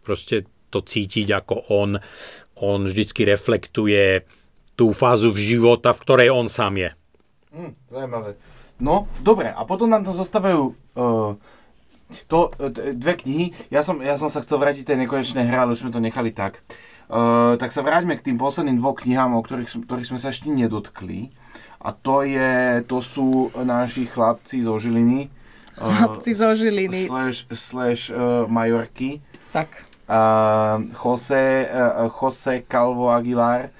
proste 0.05 0.45
to 0.69 0.85
cítiť, 0.85 1.33
ako 1.33 1.55
on, 1.73 1.97
on 2.61 2.85
vždycky 2.85 3.25
reflektuje 3.25 4.25
tú 4.77 4.91
fázu 4.91 5.31
v 5.33 5.39
života, 5.55 5.95
v 5.95 6.03
ktorej 6.03 6.29
on 6.29 6.45
sám 6.51 6.77
je. 6.77 6.89
Hm, 7.55 7.73
zaujímavé. 7.89 8.31
No, 8.75 9.07
dobre, 9.23 9.47
a 9.55 9.63
potom 9.63 9.87
nám 9.87 10.03
to 10.03 10.11
zostávajú 10.11 10.75
uh, 10.99 11.31
to, 12.27 12.51
uh, 12.59 12.67
t- 12.67 12.91
dve 12.91 13.15
knihy. 13.23 13.45
Ja 13.71 13.87
som, 13.87 14.03
ja 14.03 14.19
som 14.19 14.27
sa 14.27 14.43
chcel 14.43 14.59
vrátiť 14.59 14.83
tej 14.83 15.07
nekonečnej 15.07 15.47
hre, 15.47 15.63
ale 15.63 15.71
už 15.71 15.87
sme 15.87 15.95
to 15.95 16.03
nechali 16.03 16.35
tak. 16.35 16.59
Uh, 17.07 17.55
tak 17.55 17.71
sa 17.71 17.85
vráťme 17.85 18.19
k 18.19 18.31
tým 18.31 18.37
posledným 18.41 18.81
dvom 18.81 18.95
knihám, 18.99 19.31
o 19.37 19.41
ktorých, 19.41 19.87
ktorých 19.87 20.09
sme 20.11 20.19
sa 20.19 20.33
ešte 20.33 20.51
nedotkli. 20.51 21.31
A 21.79 21.93
to, 21.95 22.25
je, 22.25 22.81
to 22.83 22.99
sú 22.99 23.53
naši 23.55 24.09
chlapci 24.09 24.65
zo 24.65 24.75
Žiliny. 24.75 25.31
uh, 25.79 25.85
Chlapci 25.85 26.35
zo 26.35 26.51
Žiliny. 26.51 27.07
Slash, 27.07 27.47
slash 27.55 28.01
uh, 28.11 28.43
Majorky. 28.51 29.23
Tak. 29.55 29.71
Uh, 30.05 30.91
Jose, 30.99 31.69
uh, 31.71 32.11
Jose 32.11 32.65
Calvo 32.67 33.07
Aguilar, 33.07 33.71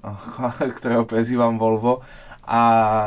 ktorého 0.80 1.04
prezývam 1.04 1.60
Volvo, 1.60 2.00
a, 2.44 2.62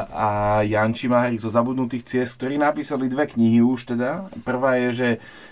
a 0.08 0.28
Janči 0.64 1.12
Maharik 1.12 1.42
zo 1.42 1.52
Zabudnutých 1.52 2.04
ciest, 2.08 2.40
ktorí 2.40 2.56
napísali 2.56 3.12
dve 3.12 3.28
knihy 3.28 3.60
už 3.60 3.96
teda. 3.96 4.32
Prvá 4.48 4.80
je, 4.80 4.90
že 4.94 5.10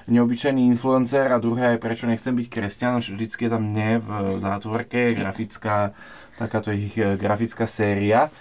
neobyčajný 0.07 0.69
influencer 0.71 1.27
a 1.27 1.41
druhá 1.41 1.75
je 1.75 1.81
Prečo 1.81 2.07
nechcem 2.07 2.31
byť 2.31 2.47
kresťan, 2.47 3.01
vždycky 3.01 3.47
je 3.47 3.51
tam 3.51 3.63
mne 3.73 3.99
v 3.99 4.09
zátvorke, 4.39 5.17
grafická, 5.17 5.91
takáto 6.39 6.71
ich 6.71 6.95
eh, 6.97 7.17
grafická 7.17 7.67
séria. 7.67 8.31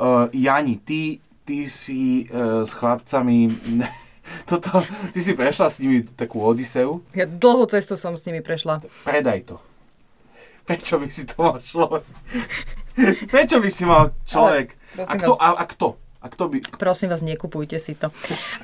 Uh, 0.00 0.32
Jani, 0.32 0.80
ty, 0.80 1.20
ty 1.44 1.68
si 1.68 2.24
uh, 2.32 2.64
s 2.64 2.72
chlapcami 2.72 3.52
toto, 4.48 4.80
ty 5.12 5.20
si 5.20 5.36
prešla 5.36 5.68
s 5.68 5.76
nimi 5.82 6.06
takú 6.16 6.40
odiseu. 6.40 7.04
Ja 7.12 7.28
dlhú 7.28 7.68
cestu 7.68 8.00
som 8.00 8.16
s 8.16 8.24
nimi 8.24 8.40
prešla. 8.40 8.80
Predaj 9.04 9.40
to. 9.44 9.56
Prečo 10.64 11.02
by 11.02 11.08
si 11.10 11.26
to 11.26 11.36
mal 11.44 11.58
človek? 11.60 12.06
Prečo 13.32 13.56
by 13.60 13.70
si 13.70 13.84
mal 13.88 14.12
človek? 14.24 14.76
Ale, 14.96 15.06
a 15.06 15.14
kto? 15.16 15.32
vás. 15.36 15.40
A, 15.40 15.48
a 15.60 15.64
kto? 15.66 15.88
A 16.20 16.28
kto 16.28 16.52
by... 16.52 16.60
Prosím 16.76 17.08
vás, 17.08 17.24
nekupujte 17.24 17.80
si 17.80 17.96
to. 17.96 18.12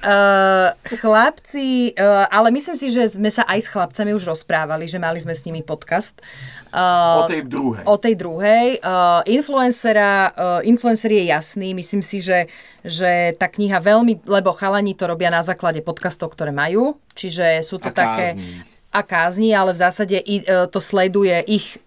Uh, 0.04 0.76
chlapci, 1.00 1.96
uh, 1.96 2.28
ale 2.28 2.52
myslím 2.52 2.76
si, 2.76 2.92
že 2.92 3.16
sme 3.16 3.32
sa 3.32 3.48
aj 3.48 3.64
s 3.64 3.72
chlapcami 3.72 4.12
už 4.12 4.28
rozprávali, 4.28 4.84
že 4.84 5.00
mali 5.00 5.16
sme 5.24 5.32
s 5.32 5.40
nimi 5.48 5.64
podcast. 5.64 6.20
Uh, 6.68 7.24
O 7.24 7.32
tej 7.32 7.48
druhej. 7.48 7.84
O 7.88 7.96
tej 7.96 8.14
druhej. 8.20 8.76
Uh, 8.84 9.24
influencera, 9.24 10.36
uh, 10.36 10.60
influencer 10.68 11.08
je 11.08 11.32
jasný. 11.32 11.72
Myslím 11.72 12.04
si, 12.04 12.20
že, 12.20 12.52
že 12.84 13.32
tá 13.40 13.48
kniha 13.48 13.80
veľmi, 13.80 14.28
lebo 14.28 14.52
chalani 14.52 14.92
to 14.92 15.08
robia 15.08 15.32
na 15.32 15.40
základe 15.40 15.80
podcastov, 15.80 16.36
ktoré 16.36 16.52
majú. 16.52 17.00
Čiže 17.16 17.64
sú 17.64 17.80
to 17.80 17.88
A 17.88 17.96
také... 17.96 18.36
kázni. 18.36 18.52
A 18.96 19.00
kázni, 19.04 19.50
ale 19.52 19.76
v 19.76 19.80
zásade 19.80 20.16
i, 20.20 20.44
uh, 20.44 20.68
to 20.68 20.76
sleduje 20.76 21.40
ich 21.48 21.80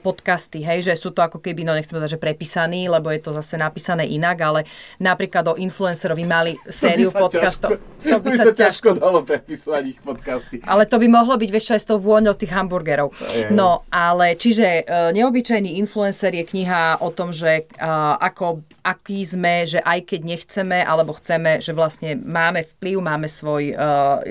podcasty, 0.00 0.64
hej, 0.64 0.88
že 0.88 0.94
sú 0.96 1.12
to 1.12 1.20
ako 1.20 1.36
keby, 1.36 1.62
no 1.62 1.76
nechcem 1.76 1.92
povedať, 1.92 2.16
že 2.16 2.20
prepísaní, 2.20 2.88
lebo 2.88 3.12
je 3.12 3.20
to 3.20 3.36
zase 3.36 3.54
napísané 3.54 4.08
inak, 4.08 4.40
ale 4.40 4.60
napríklad 4.96 5.52
o 5.52 5.54
influencerovi 5.60 6.24
mali 6.24 6.52
sériu 6.72 7.12
To 7.12 7.28
podcastov. 7.28 7.70
Ťažko, 7.76 8.08
to 8.08 8.18
by 8.24 8.30
sa 8.32 8.44
ťažko 8.50 8.88
dalo 8.96 9.20
prepísať 9.20 9.82
ich 9.84 9.98
podcasty. 10.00 10.64
Ale 10.64 10.88
to 10.88 10.96
by 10.96 11.06
mohlo 11.06 11.36
byť 11.36 11.50
vieš 11.52 11.76
aj 11.76 11.80
s 11.84 11.86
tou 11.86 12.00
vôňou 12.00 12.32
tých 12.32 12.52
hamburgerov. 12.56 13.12
Je. 13.30 13.52
No, 13.52 13.84
ale 13.92 14.32
čiže 14.40 14.84
uh, 14.88 15.12
Neobyčajný 15.12 15.76
influencer 15.76 16.32
je 16.32 16.44
kniha 16.48 17.04
o 17.04 17.12
tom, 17.12 17.28
že 17.28 17.68
uh, 17.76 18.16
ako, 18.16 18.64
aký 18.80 19.20
sme, 19.28 19.68
že 19.68 19.84
aj 19.84 20.08
keď 20.08 20.20
nechceme, 20.24 20.78
alebo 20.80 21.12
chceme, 21.12 21.60
že 21.60 21.76
vlastne 21.76 22.16
máme 22.16 22.64
vplyv, 22.78 22.96
máme 23.04 23.28
svoj, 23.28 23.76
uh, 23.76 24.24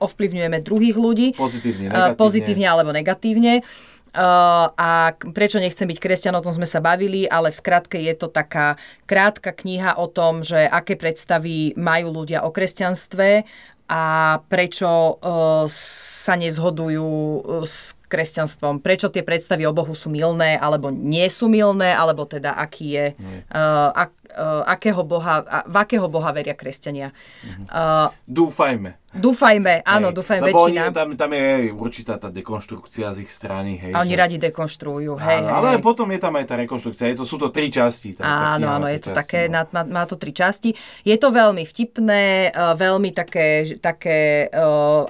ovplyvňujeme 0.00 0.58
druhých 0.64 0.96
ľudí. 0.96 1.28
Pozitívne, 1.36 1.88
Uh, 1.90 1.92
negatívne. 1.92 2.16
pozitívne 2.16 2.66
alebo 2.66 2.90
negatívne. 2.92 3.54
Uh, 4.10 4.74
a 4.74 5.14
prečo 5.14 5.62
nechcem 5.62 5.86
byť 5.86 5.98
kresťan, 6.02 6.34
o 6.34 6.42
tom 6.42 6.50
sme 6.50 6.66
sa 6.66 6.82
bavili, 6.82 7.30
ale 7.30 7.54
v 7.54 7.58
skratke 7.62 7.94
je 7.94 8.10
to 8.18 8.26
taká 8.26 8.74
krátka 9.06 9.54
kniha 9.54 9.94
o 10.02 10.10
tom, 10.10 10.42
že 10.42 10.66
aké 10.66 10.98
predstavy 10.98 11.78
majú 11.78 12.10
ľudia 12.10 12.42
o 12.42 12.50
kresťanstve 12.50 13.46
a 13.86 14.02
prečo 14.50 14.90
uh, 15.14 15.66
sa 15.70 16.34
nezhodujú 16.34 17.06
uh, 17.06 17.62
s 17.62 17.99
kresťanstvom. 18.10 18.82
Prečo 18.82 19.06
tie 19.06 19.22
predstavy 19.22 19.62
o 19.64 19.72
Bohu 19.72 19.94
sú 19.94 20.10
milné, 20.10 20.58
alebo 20.58 20.90
nie 20.90 21.30
sú 21.30 21.46
milné, 21.46 21.94
alebo 21.94 22.26
teda 22.26 22.58
aký 22.58 22.98
je, 22.98 23.06
uh, 23.14 23.94
ak, 23.94 24.10
uh, 24.34 24.66
akého 24.66 25.06
boha, 25.06 25.46
a, 25.46 25.58
v 25.62 25.76
akého 25.78 26.10
boha 26.10 26.34
veria 26.34 26.58
kresťania. 26.58 27.14
Uh, 27.70 28.10
Dúfajme. 28.26 28.98
dúfajme, 29.10 29.82
áno, 29.82 30.10
Hej. 30.10 30.22
dúfajme 30.22 30.42
Lebo 30.46 30.70
väčšina. 30.70 30.82
Oni, 30.86 30.94
tam, 30.94 31.08
tam 31.18 31.30
je 31.34 31.46
určitá 31.74 32.14
tá 32.14 32.30
dekonštrukcia 32.30 33.10
z 33.10 33.26
ich 33.26 33.30
strany. 33.30 33.74
Hej, 33.78 33.92
A 33.94 34.02
oni 34.02 34.14
že- 34.14 34.22
radi 34.22 34.36
dekonštruujú, 34.38 35.18
hej, 35.18 35.38
Áno, 35.42 35.50
hej, 35.50 35.54
ale 35.54 35.68
hej. 35.74 35.82
potom 35.82 36.06
je 36.14 36.18
tam 36.22 36.34
aj 36.38 36.46
tá 36.46 36.54
rekonštrukcia. 36.58 37.10
Je 37.10 37.18
to, 37.18 37.26
sú 37.26 37.34
to 37.34 37.50
tri 37.50 37.66
časti. 37.70 38.14
Tá, 38.14 38.54
Áno, 38.54 38.70
áno, 38.70 38.86
je 38.86 39.02
to 39.02 39.10
časti, 39.10 39.18
také, 39.18 39.40
no. 39.50 39.66
má, 39.74 39.82
má, 39.82 40.02
to 40.06 40.14
tri 40.14 40.30
časti. 40.30 40.70
Je 41.02 41.16
to 41.18 41.34
veľmi 41.34 41.66
vtipné, 41.66 42.54
veľmi 42.54 43.10
také, 43.10 43.66
také 43.82 44.46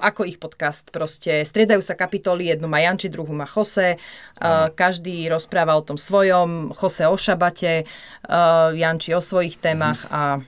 ako 0.01 0.25
ich 0.25 0.41
podcast 0.41 0.89
proste. 0.89 1.45
Striedajú 1.45 1.85
sa 1.85 1.93
kapitoly, 1.93 2.49
jednu 2.57 2.65
má 2.65 2.81
Janči, 2.91 3.07
druhú 3.07 3.31
má 3.31 3.47
Jose. 3.47 3.95
Uh, 3.95 4.67
každý 4.75 5.31
rozpráva 5.31 5.79
o 5.79 5.85
tom 5.85 5.95
svojom, 5.95 6.75
Jose 6.75 7.07
o 7.07 7.15
šabate, 7.15 7.87
uh, 8.27 8.75
Janči 8.75 9.15
o 9.15 9.23
svojich 9.23 9.55
témach 9.55 10.03
a 10.11 10.43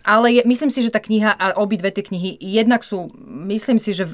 ale 0.00 0.32
je, 0.32 0.42
myslím 0.48 0.72
si, 0.72 0.80
že 0.80 0.88
tá 0.88 0.96
kniha 0.96 1.36
a 1.36 1.60
obidve 1.60 1.92
tie 1.92 2.00
knihy 2.00 2.40
jednak 2.40 2.80
sú, 2.80 3.12
myslím 3.20 3.76
si, 3.76 3.92
že 3.92 4.08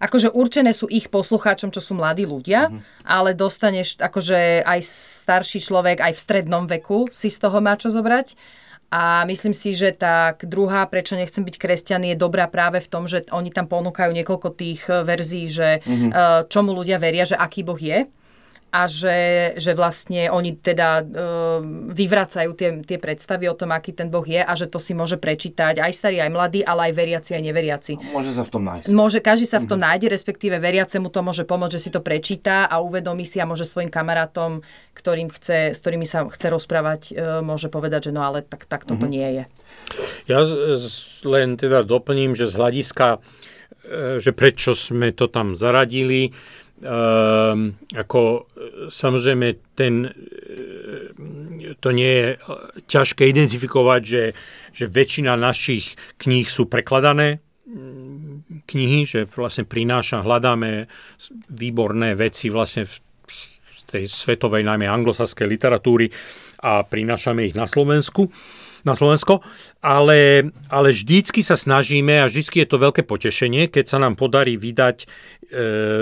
akože 0.00 0.32
určené 0.32 0.72
sú 0.72 0.88
ich 0.88 1.12
poslucháčom, 1.12 1.68
čo 1.68 1.84
sú 1.84 1.92
mladí 1.92 2.24
ľudia, 2.24 2.72
ale 3.04 3.36
dostaneš 3.36 4.00
akože 4.00 4.64
aj 4.64 4.80
starší 5.28 5.60
človek, 5.60 6.00
aj 6.00 6.16
v 6.16 6.24
strednom 6.24 6.64
veku 6.64 7.12
si 7.12 7.28
z 7.28 7.36
toho 7.36 7.60
má 7.60 7.76
čo 7.76 7.92
zobrať. 7.92 8.32
A 8.90 9.22
myslím 9.22 9.54
si, 9.54 9.70
že 9.70 9.94
tá 9.94 10.34
druhá, 10.42 10.82
prečo 10.90 11.14
nechcem 11.14 11.46
byť 11.46 11.56
kresťan, 11.62 12.02
je 12.10 12.18
dobrá 12.18 12.50
práve 12.50 12.82
v 12.82 12.90
tom, 12.90 13.06
že 13.06 13.22
oni 13.30 13.54
tam 13.54 13.70
ponúkajú 13.70 14.10
niekoľko 14.10 14.48
tých 14.58 14.82
eh, 14.90 15.06
verzií, 15.06 15.46
že 15.46 15.78
eh, 15.78 16.40
čomu 16.50 16.74
ľudia 16.74 16.98
veria, 16.98 17.22
že 17.22 17.38
aký 17.38 17.62
Boh 17.62 17.78
je. 17.78 18.10
A 18.70 18.86
že, 18.86 19.52
že 19.58 19.74
vlastne 19.74 20.30
oni 20.30 20.54
teda 20.54 21.02
e, 21.02 21.04
vyvracajú 21.90 22.50
tie, 22.54 22.70
tie 22.86 22.98
predstavy 23.02 23.50
o 23.50 23.58
tom, 23.58 23.74
aký 23.74 23.90
ten 23.90 24.06
Boh 24.06 24.22
je 24.22 24.38
a 24.38 24.52
že 24.54 24.70
to 24.70 24.78
si 24.78 24.94
môže 24.94 25.18
prečítať 25.18 25.82
aj 25.82 25.90
starý, 25.90 26.22
aj 26.22 26.30
mladý, 26.30 26.60
ale 26.62 26.90
aj 26.90 26.92
veriaci, 26.94 27.30
aj 27.34 27.42
neveriaci. 27.50 27.92
Môže 28.14 28.30
sa 28.30 28.46
v 28.46 28.50
tom 28.54 28.62
nájsť. 28.62 28.86
Môže, 28.94 29.18
každý 29.18 29.50
sa 29.50 29.58
v 29.58 29.66
tom 29.74 29.82
nájde, 29.82 30.06
respektíve 30.06 30.62
veriacemu 30.62 31.10
to 31.10 31.20
môže 31.20 31.42
pomôcť, 31.42 31.74
že 31.74 31.82
si 31.82 31.90
to 31.90 31.98
prečíta 31.98 32.70
a 32.70 32.78
uvedomí 32.78 33.26
si 33.26 33.42
a 33.42 33.46
môže 33.46 33.66
svojim 33.66 33.90
kamarátom, 33.90 34.62
ktorým 34.94 35.28
chce, 35.34 35.74
s 35.74 35.78
ktorými 35.82 36.06
sa 36.06 36.30
chce 36.30 36.46
rozprávať, 36.54 37.00
e, 37.10 37.42
môže 37.42 37.66
povedať, 37.66 38.10
že 38.10 38.14
no 38.14 38.22
ale 38.22 38.46
tak, 38.46 38.70
tak 38.70 38.86
toto 38.86 39.04
mm-hmm. 39.04 39.14
nie 39.14 39.28
je. 39.34 39.44
Ja 40.30 40.46
len 41.26 41.58
teda 41.58 41.82
doplním, 41.82 42.38
že 42.38 42.46
z 42.46 42.54
hľadiska, 42.54 43.18
e, 43.82 44.22
že 44.22 44.30
prečo 44.30 44.78
sme 44.78 45.10
to 45.10 45.26
tam 45.26 45.58
zaradili, 45.58 46.30
Um, 46.80 47.76
ako 47.92 48.48
samozrejme 48.88 49.76
ten, 49.76 50.08
to 51.76 51.88
nie 51.92 52.08
je 52.08 52.26
ťažké 52.88 53.28
identifikovať, 53.28 54.00
že, 54.00 54.24
že 54.72 54.84
väčšina 54.88 55.36
našich 55.36 55.92
kníh 56.16 56.48
sú 56.48 56.72
prekladané 56.72 57.44
mm, 57.68 58.64
knihy, 58.64 59.04
že 59.04 59.28
vlastne 59.28 59.68
prináša, 59.68 60.24
hľadáme 60.24 60.88
výborné 61.52 62.16
veci 62.16 62.48
vlastne 62.48 62.88
v, 62.88 62.94
tej 63.90 64.06
svetovej, 64.06 64.62
najmä 64.62 64.86
anglosaskej 64.86 65.50
literatúry 65.50 66.08
a 66.62 66.86
prinášame 66.86 67.50
ich 67.50 67.58
na 67.58 67.66
Slovensku 67.66 68.30
na 68.84 68.94
Slovensko, 68.96 69.44
ale, 69.84 70.50
ale 70.68 70.88
vždycky 70.90 71.40
sa 71.44 71.56
snažíme 71.56 72.20
a 72.20 72.28
vždycky 72.28 72.62
je 72.64 72.68
to 72.68 72.82
veľké 72.82 73.02
potešenie, 73.04 73.68
keď 73.68 73.84
sa 73.86 73.98
nám 74.00 74.16
podarí 74.16 74.56
vydať 74.56 74.96
e, 75.02 75.06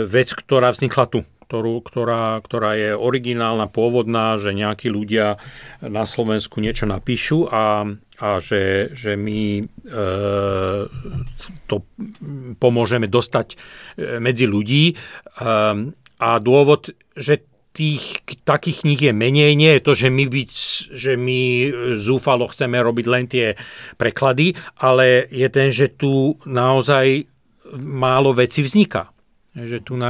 vec, 0.07 0.29
ktorá 0.35 0.71
vznikla 0.75 1.07
tu, 1.11 1.21
ktorú, 1.49 1.81
ktorá, 1.81 2.37
ktorá 2.45 2.77
je 2.77 2.91
originálna, 2.93 3.73
pôvodná, 3.73 4.37
že 4.37 4.53
nejakí 4.53 4.93
ľudia 4.93 5.41
na 5.81 6.05
Slovensku 6.05 6.61
niečo 6.61 6.85
napíšu 6.85 7.49
a, 7.49 7.88
a 8.21 8.29
že, 8.37 8.93
že 8.93 9.17
my 9.17 9.64
e, 9.64 9.64
to 11.64 11.77
pomôžeme 12.61 13.09
dostať 13.09 13.57
e, 13.57 13.57
medzi 14.21 14.45
ľudí. 14.45 14.93
E, 14.93 14.95
a 16.19 16.31
dôvod, 16.43 16.91
že 17.14 17.48
tých 17.79 18.27
takých 18.43 18.83
kníh 18.83 19.01
je 19.07 19.12
menej. 19.14 19.55
Nie 19.55 19.79
je 19.79 19.87
to, 19.87 19.93
že 19.95 20.11
my, 20.11 20.27
byť, 20.27 20.53
že 20.91 21.14
my 21.14 21.41
zúfalo 21.95 22.51
chceme 22.51 22.75
robiť 22.75 23.07
len 23.07 23.25
tie 23.31 23.55
preklady, 23.95 24.59
ale 24.83 25.31
je 25.31 25.47
ten, 25.47 25.71
že 25.71 25.95
tu 25.95 26.35
naozaj 26.43 27.31
málo 27.79 28.35
veci 28.35 28.67
vzniká. 28.67 29.14
Že 29.59 29.79
tu 29.83 29.95
e, 29.99 30.07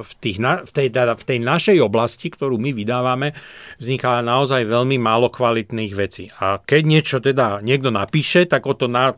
v, 0.00 0.12
tých, 0.20 0.38
v, 0.40 0.72
tej, 0.72 0.88
teda 0.88 1.12
v 1.12 1.24
tej 1.24 1.38
našej 1.44 1.76
oblasti, 1.80 2.32
ktorú 2.32 2.56
my 2.56 2.72
vydávame, 2.72 3.36
vzniká 3.76 4.20
naozaj 4.24 4.64
veľmi 4.64 4.96
málo 4.96 5.28
kvalitných 5.28 5.92
vecí. 5.92 6.32
A 6.40 6.60
keď 6.60 6.82
niečo 6.84 7.16
teda 7.20 7.60
niekto 7.60 7.92
napíše, 7.92 8.48
tak 8.48 8.64
o 8.64 8.72
to 8.72 8.88
na, 8.88 9.12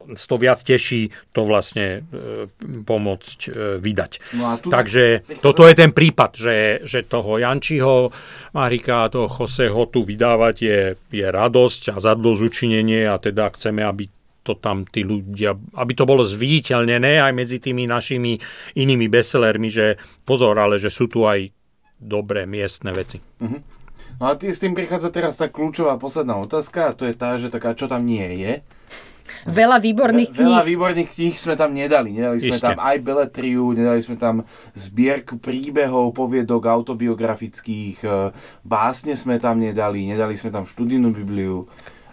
to 0.00 0.36
viac 0.40 0.60
teší 0.60 1.12
to 1.30 1.44
vlastne 1.44 2.02
e, 2.08 2.48
pomôcť 2.82 3.38
e, 3.46 3.50
vydať. 3.78 4.12
No 4.34 4.56
tu... 4.58 4.72
Takže 4.72 5.28
toto 5.44 5.68
je 5.68 5.74
ten 5.76 5.92
prípad, 5.92 6.30
že, 6.34 6.56
že 6.82 7.06
toho 7.06 7.38
Jančiho 7.38 8.10
Marika 8.56 9.06
a 9.06 9.12
toho 9.12 9.28
Joseho 9.28 9.86
tu 9.92 10.02
vydávať 10.02 10.56
je, 10.58 10.80
je 11.12 11.26
radosť 11.26 11.94
a 11.94 11.96
zadlosť 12.00 12.40
učinenie 12.42 13.06
a 13.06 13.20
teda 13.20 13.52
chceme, 13.54 13.84
aby 13.84 14.08
to 14.40 14.56
tam 14.56 14.88
tí 14.88 15.04
ľudia, 15.04 15.52
aby 15.76 15.92
to 15.92 16.08
bolo 16.08 16.24
zviditeľnené 16.24 17.20
aj 17.20 17.32
medzi 17.36 17.60
tými 17.60 17.84
našimi 17.84 18.40
inými 18.80 19.06
bestsellermi, 19.06 19.68
že 19.68 20.00
pozor, 20.24 20.56
ale 20.56 20.80
že 20.80 20.88
sú 20.88 21.12
tu 21.12 21.28
aj 21.28 21.52
dobré 22.00 22.48
miestne 22.48 22.96
veci. 22.96 23.20
Uh-huh. 23.20 23.60
No 24.16 24.24
a 24.28 24.36
tý, 24.36 24.52
s 24.52 24.60
tým 24.60 24.72
prichádza 24.72 25.12
teraz 25.12 25.36
tá 25.36 25.52
kľúčová 25.52 26.00
posledná 26.00 26.40
otázka 26.40 26.92
a 26.92 26.96
to 26.96 27.04
je 27.04 27.14
tá, 27.16 27.36
že 27.36 27.52
taká, 27.52 27.76
čo 27.76 27.88
tam 27.88 28.08
nie 28.08 28.40
je. 28.40 28.64
Veľa 29.46 29.78
výborných 29.80 30.30
kníh. 30.34 30.46
Veľa 30.46 30.64
výborných 30.66 31.10
kníh 31.10 31.34
sme 31.34 31.54
tam 31.56 31.70
nedali. 31.72 32.14
Nedali 32.14 32.38
sme 32.38 32.58
tam 32.58 32.78
aj 32.78 32.96
beletriu, 33.00 33.72
nedali 33.72 34.00
sme 34.00 34.16
tam 34.20 34.44
zbierku 34.76 35.40
príbehov, 35.40 36.12
poviedok 36.12 36.66
autobiografických, 36.66 37.98
e, 38.04 38.34
básne 38.62 39.16
sme 39.16 39.40
tam 39.42 39.58
nedali, 39.58 40.06
nedali 40.06 40.34
sme 40.36 40.52
tam 40.52 40.64
študijnú 40.68 41.10
Bibliu. 41.14 41.66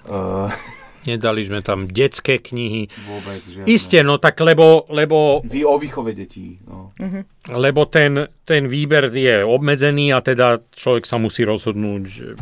Uh, 0.08 0.48
Nedali 1.08 1.40
sme 1.48 1.64
tam 1.64 1.88
detské 1.88 2.44
knihy. 2.44 2.92
Vôbec, 3.08 3.40
žiadne. 3.40 3.72
Isté, 3.72 4.04
no 4.04 4.20
tak 4.20 4.44
lebo... 4.44 4.84
lebo 4.92 5.40
Vy 5.48 5.64
o 5.64 5.80
výchove 5.80 6.12
detí. 6.12 6.60
No. 6.68 6.92
Uh-huh. 7.00 7.24
Lebo 7.56 7.88
ten, 7.88 8.28
ten 8.44 8.68
výber 8.68 9.08
je 9.16 9.40
obmedzený 9.40 10.12
a 10.12 10.20
teda 10.20 10.60
človek 10.76 11.08
sa 11.08 11.16
musí 11.16 11.48
rozhodnúť, 11.48 12.02
že 12.04 12.36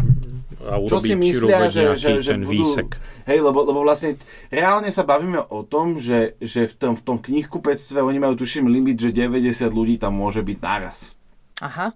a 0.66 0.82
urobiť, 0.82 0.92
Čo 0.92 0.98
si 0.98 1.14
myslia, 1.14 1.70
že, 1.70 1.94
že, 1.94 2.26
že 2.26 2.34
ten 2.34 2.42
budú, 2.42 2.66
výsek. 2.66 2.98
Hej, 3.30 3.40
lebo, 3.46 3.62
lebo 3.62 3.86
vlastne 3.86 4.18
reálne 4.50 4.90
sa 4.90 5.06
bavíme 5.06 5.38
o 5.54 5.62
tom, 5.62 6.02
že, 6.02 6.34
že 6.42 6.66
v 6.66 6.74
tom, 6.74 6.94
v 6.98 7.02
tom 7.06 7.18
knihkupectve 7.22 8.02
oni 8.02 8.18
majú 8.18 8.42
tuším 8.42 8.66
limit, 8.66 8.98
že 8.98 9.14
90 9.14 9.70
ľudí 9.70 10.02
tam 10.02 10.18
môže 10.18 10.42
byť 10.42 10.58
naraz. 10.58 11.14
Aha. 11.62 11.94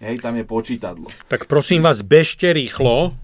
Hej, 0.00 0.20
tam 0.20 0.36
je 0.36 0.44
počítadlo. 0.44 1.08
Tak 1.28 1.48
prosím 1.48 1.84
vás, 1.84 2.04
bežte 2.04 2.52
rýchlo, 2.52 3.16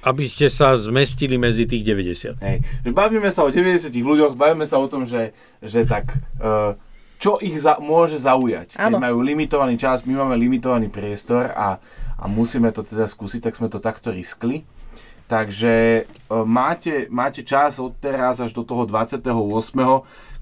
aby 0.00 0.24
ste 0.24 0.48
sa 0.48 0.76
zmestili 0.80 1.36
medzi 1.36 1.68
tých 1.68 1.84
90. 1.84 2.40
Hej, 2.40 2.56
bavíme 2.92 3.28
sa 3.28 3.44
o 3.44 3.52
90 3.52 3.92
ľuďoch, 3.92 4.32
bavíme 4.36 4.64
sa 4.64 4.80
o 4.80 4.88
tom, 4.88 5.04
že, 5.04 5.36
že 5.60 5.84
tak, 5.84 6.16
uh, 6.40 6.72
čo 7.20 7.36
ich 7.36 7.60
za, 7.60 7.76
môže 7.84 8.16
zaujať. 8.16 8.80
Keď 8.80 8.96
majú 8.96 9.20
limitovaný 9.20 9.76
čas, 9.76 10.08
my 10.08 10.16
máme 10.16 10.40
limitovaný 10.40 10.88
priestor 10.88 11.52
a, 11.52 11.76
a 12.20 12.28
musíme 12.28 12.68
to 12.70 12.84
teda 12.84 13.08
skúsiť, 13.08 13.48
tak 13.48 13.56
sme 13.56 13.72
to 13.72 13.80
takto 13.80 14.12
riskli. 14.12 14.68
Takže 15.30 16.04
uh, 16.04 16.42
máte, 16.42 17.06
máte 17.08 17.46
čas 17.46 17.78
od 17.78 17.94
teraz 17.96 18.42
až 18.42 18.50
do 18.52 18.66
toho 18.66 18.84
28. 18.84 19.24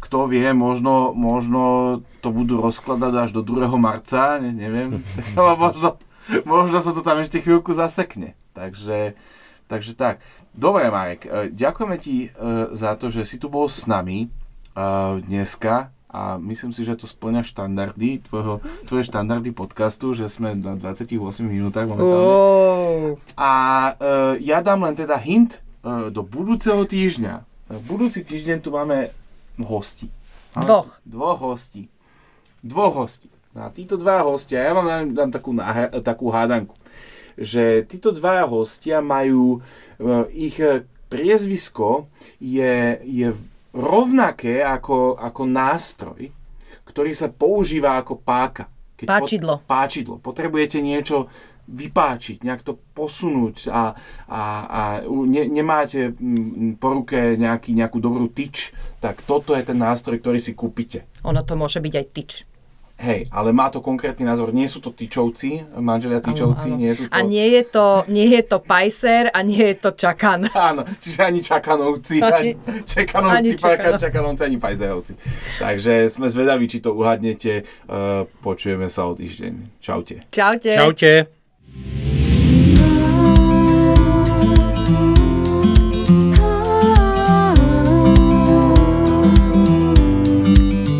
Kto 0.00 0.18
vie, 0.26 0.48
možno, 0.56 1.12
možno 1.12 1.60
to 2.24 2.32
budú 2.32 2.58
rozkladať 2.58 3.28
až 3.28 3.30
do 3.36 3.44
2. 3.44 3.68
marca, 3.76 4.40
ne, 4.40 4.50
neviem. 4.50 5.04
možno, 5.36 6.00
možno 6.48 6.78
sa 6.80 6.90
to 6.96 7.04
tam 7.04 7.20
ešte 7.20 7.44
chvíľku 7.44 7.76
zasekne. 7.76 8.34
Takže 8.56 9.14
Takže 9.68 9.92
tak. 9.94 10.24
Dobre, 10.56 10.88
Marek, 10.88 11.28
e, 11.28 11.52
ďakujeme 11.52 11.96
ti 12.00 12.26
e, 12.26 12.28
za 12.72 12.96
to, 12.96 13.12
že 13.12 13.28
si 13.28 13.36
tu 13.36 13.52
bol 13.52 13.68
s 13.68 13.84
nami 13.84 14.26
e, 14.26 14.28
dneska 15.28 15.92
a 16.08 16.40
myslím 16.40 16.72
si, 16.72 16.84
že 16.84 16.96
to 16.96 17.04
splňa 17.04 17.44
štandardy, 17.44 18.24
tvojho, 18.24 18.64
tvoje 18.88 19.04
štandardy 19.04 19.52
podcastu, 19.52 20.16
že 20.16 20.32
sme 20.32 20.56
na 20.56 20.74
28 20.74 21.20
minútach 21.44 21.84
momentálne. 21.84 22.32
Oh. 22.32 23.20
A 23.36 23.52
uh, 23.94 24.34
ja 24.40 24.64
dám 24.64 24.88
len 24.88 24.96
teda 24.96 25.20
hint 25.20 25.60
uh, 25.84 26.08
do 26.08 26.24
budúceho 26.24 26.80
týždňa. 26.88 27.44
V 27.68 27.82
budúci 27.84 28.24
týždeň 28.24 28.64
tu 28.64 28.72
máme 28.72 29.12
hosti. 29.60 30.08
Dvoch. 30.56 30.96
Dvoch 31.04 31.40
hostí. 31.44 31.92
Dvoch 32.64 33.04
hostí. 33.04 33.28
A 33.52 33.68
títo 33.68 33.98
dva 33.98 34.22
hostia, 34.22 34.62
ja 34.62 34.72
vám 34.72 34.86
dám, 34.86 35.04
dám 35.12 35.30
takú, 35.34 35.50
takú 36.04 36.30
hádanku 36.30 36.72
že 37.38 37.86
títo 37.86 38.10
dvaja 38.10 38.50
hostia 38.50 38.98
majú, 38.98 39.62
e, 40.02 40.10
ich 40.34 40.58
e, 40.58 40.82
priezvisko 41.06 42.10
je, 42.42 42.98
je 43.06 43.30
rovnaké 43.78 44.66
ako, 44.66 45.14
ako 45.14 45.42
nástroj, 45.46 46.20
ktorý 46.82 47.14
sa 47.14 47.30
používa 47.30 47.94
ako 48.02 48.18
páka. 48.18 48.66
Keď 48.98 49.06
páčidlo. 49.06 49.54
Po, 49.62 49.70
páčidlo. 49.70 50.14
Potrebujete 50.18 50.82
niečo 50.82 51.30
vypáčiť, 51.68 52.48
nejak 52.48 52.64
to 52.64 52.80
posunúť 52.96 53.68
a, 53.68 53.92
a, 54.24 54.42
a 54.64 54.82
ne, 55.04 55.44
nemáte 55.44 56.16
po 56.80 56.88
ruke 56.96 57.36
nejaký, 57.36 57.76
nejakú 57.76 58.00
dobrú 58.00 58.32
tyč, 58.32 58.72
tak 59.04 59.20
toto 59.28 59.52
je 59.52 59.68
ten 59.68 59.76
nástroj, 59.76 60.16
ktorý 60.16 60.40
si 60.40 60.56
kúpite. 60.56 61.04
Ono 61.28 61.44
to 61.44 61.60
môže 61.60 61.84
byť 61.84 61.94
aj 61.94 62.06
tyč. 62.16 62.30
Hej, 62.98 63.30
ale 63.30 63.54
má 63.54 63.70
to 63.70 63.78
konkrétny 63.78 64.26
názor. 64.26 64.50
Nie 64.50 64.66
sú 64.66 64.82
to 64.82 64.90
tyčovci, 64.90 65.62
manželia 65.78 66.18
tyčovci, 66.18 66.66
ano, 66.66 66.74
ano. 66.74 66.82
nie 66.82 66.92
sú 66.98 67.06
to... 67.06 67.14
A 67.14 67.18
nie 67.22 67.46
je 67.54 67.62
to, 67.62 67.86
nie 68.10 68.26
je 68.34 68.42
to 68.42 68.58
pajser 68.58 69.30
a 69.30 69.38
nie 69.46 69.70
je 69.70 69.76
to 69.78 69.90
čakan. 69.94 70.50
Áno, 70.74 70.82
čiže 70.98 71.22
ani 71.22 71.38
čakanovci, 71.38 72.18
ani, 72.18 72.58
ani 72.58 72.82
čekanovci, 72.82 73.38
ani 73.38 73.50
čakanov. 73.54 73.98
čakanovci, 74.02 74.42
ani 74.50 74.58
pajzerovci. 74.58 75.12
Takže 75.62 76.10
sme 76.10 76.26
zvedaví, 76.26 76.66
či 76.66 76.82
to 76.82 76.98
uhadnete. 76.98 77.62
Uh, 77.86 78.26
počujeme 78.42 78.90
sa 78.90 79.06
o 79.06 79.14
týždeň. 79.14 79.78
Čaute. 79.78 80.26
Čaute. 80.34 80.74
Čaute. 80.74 82.07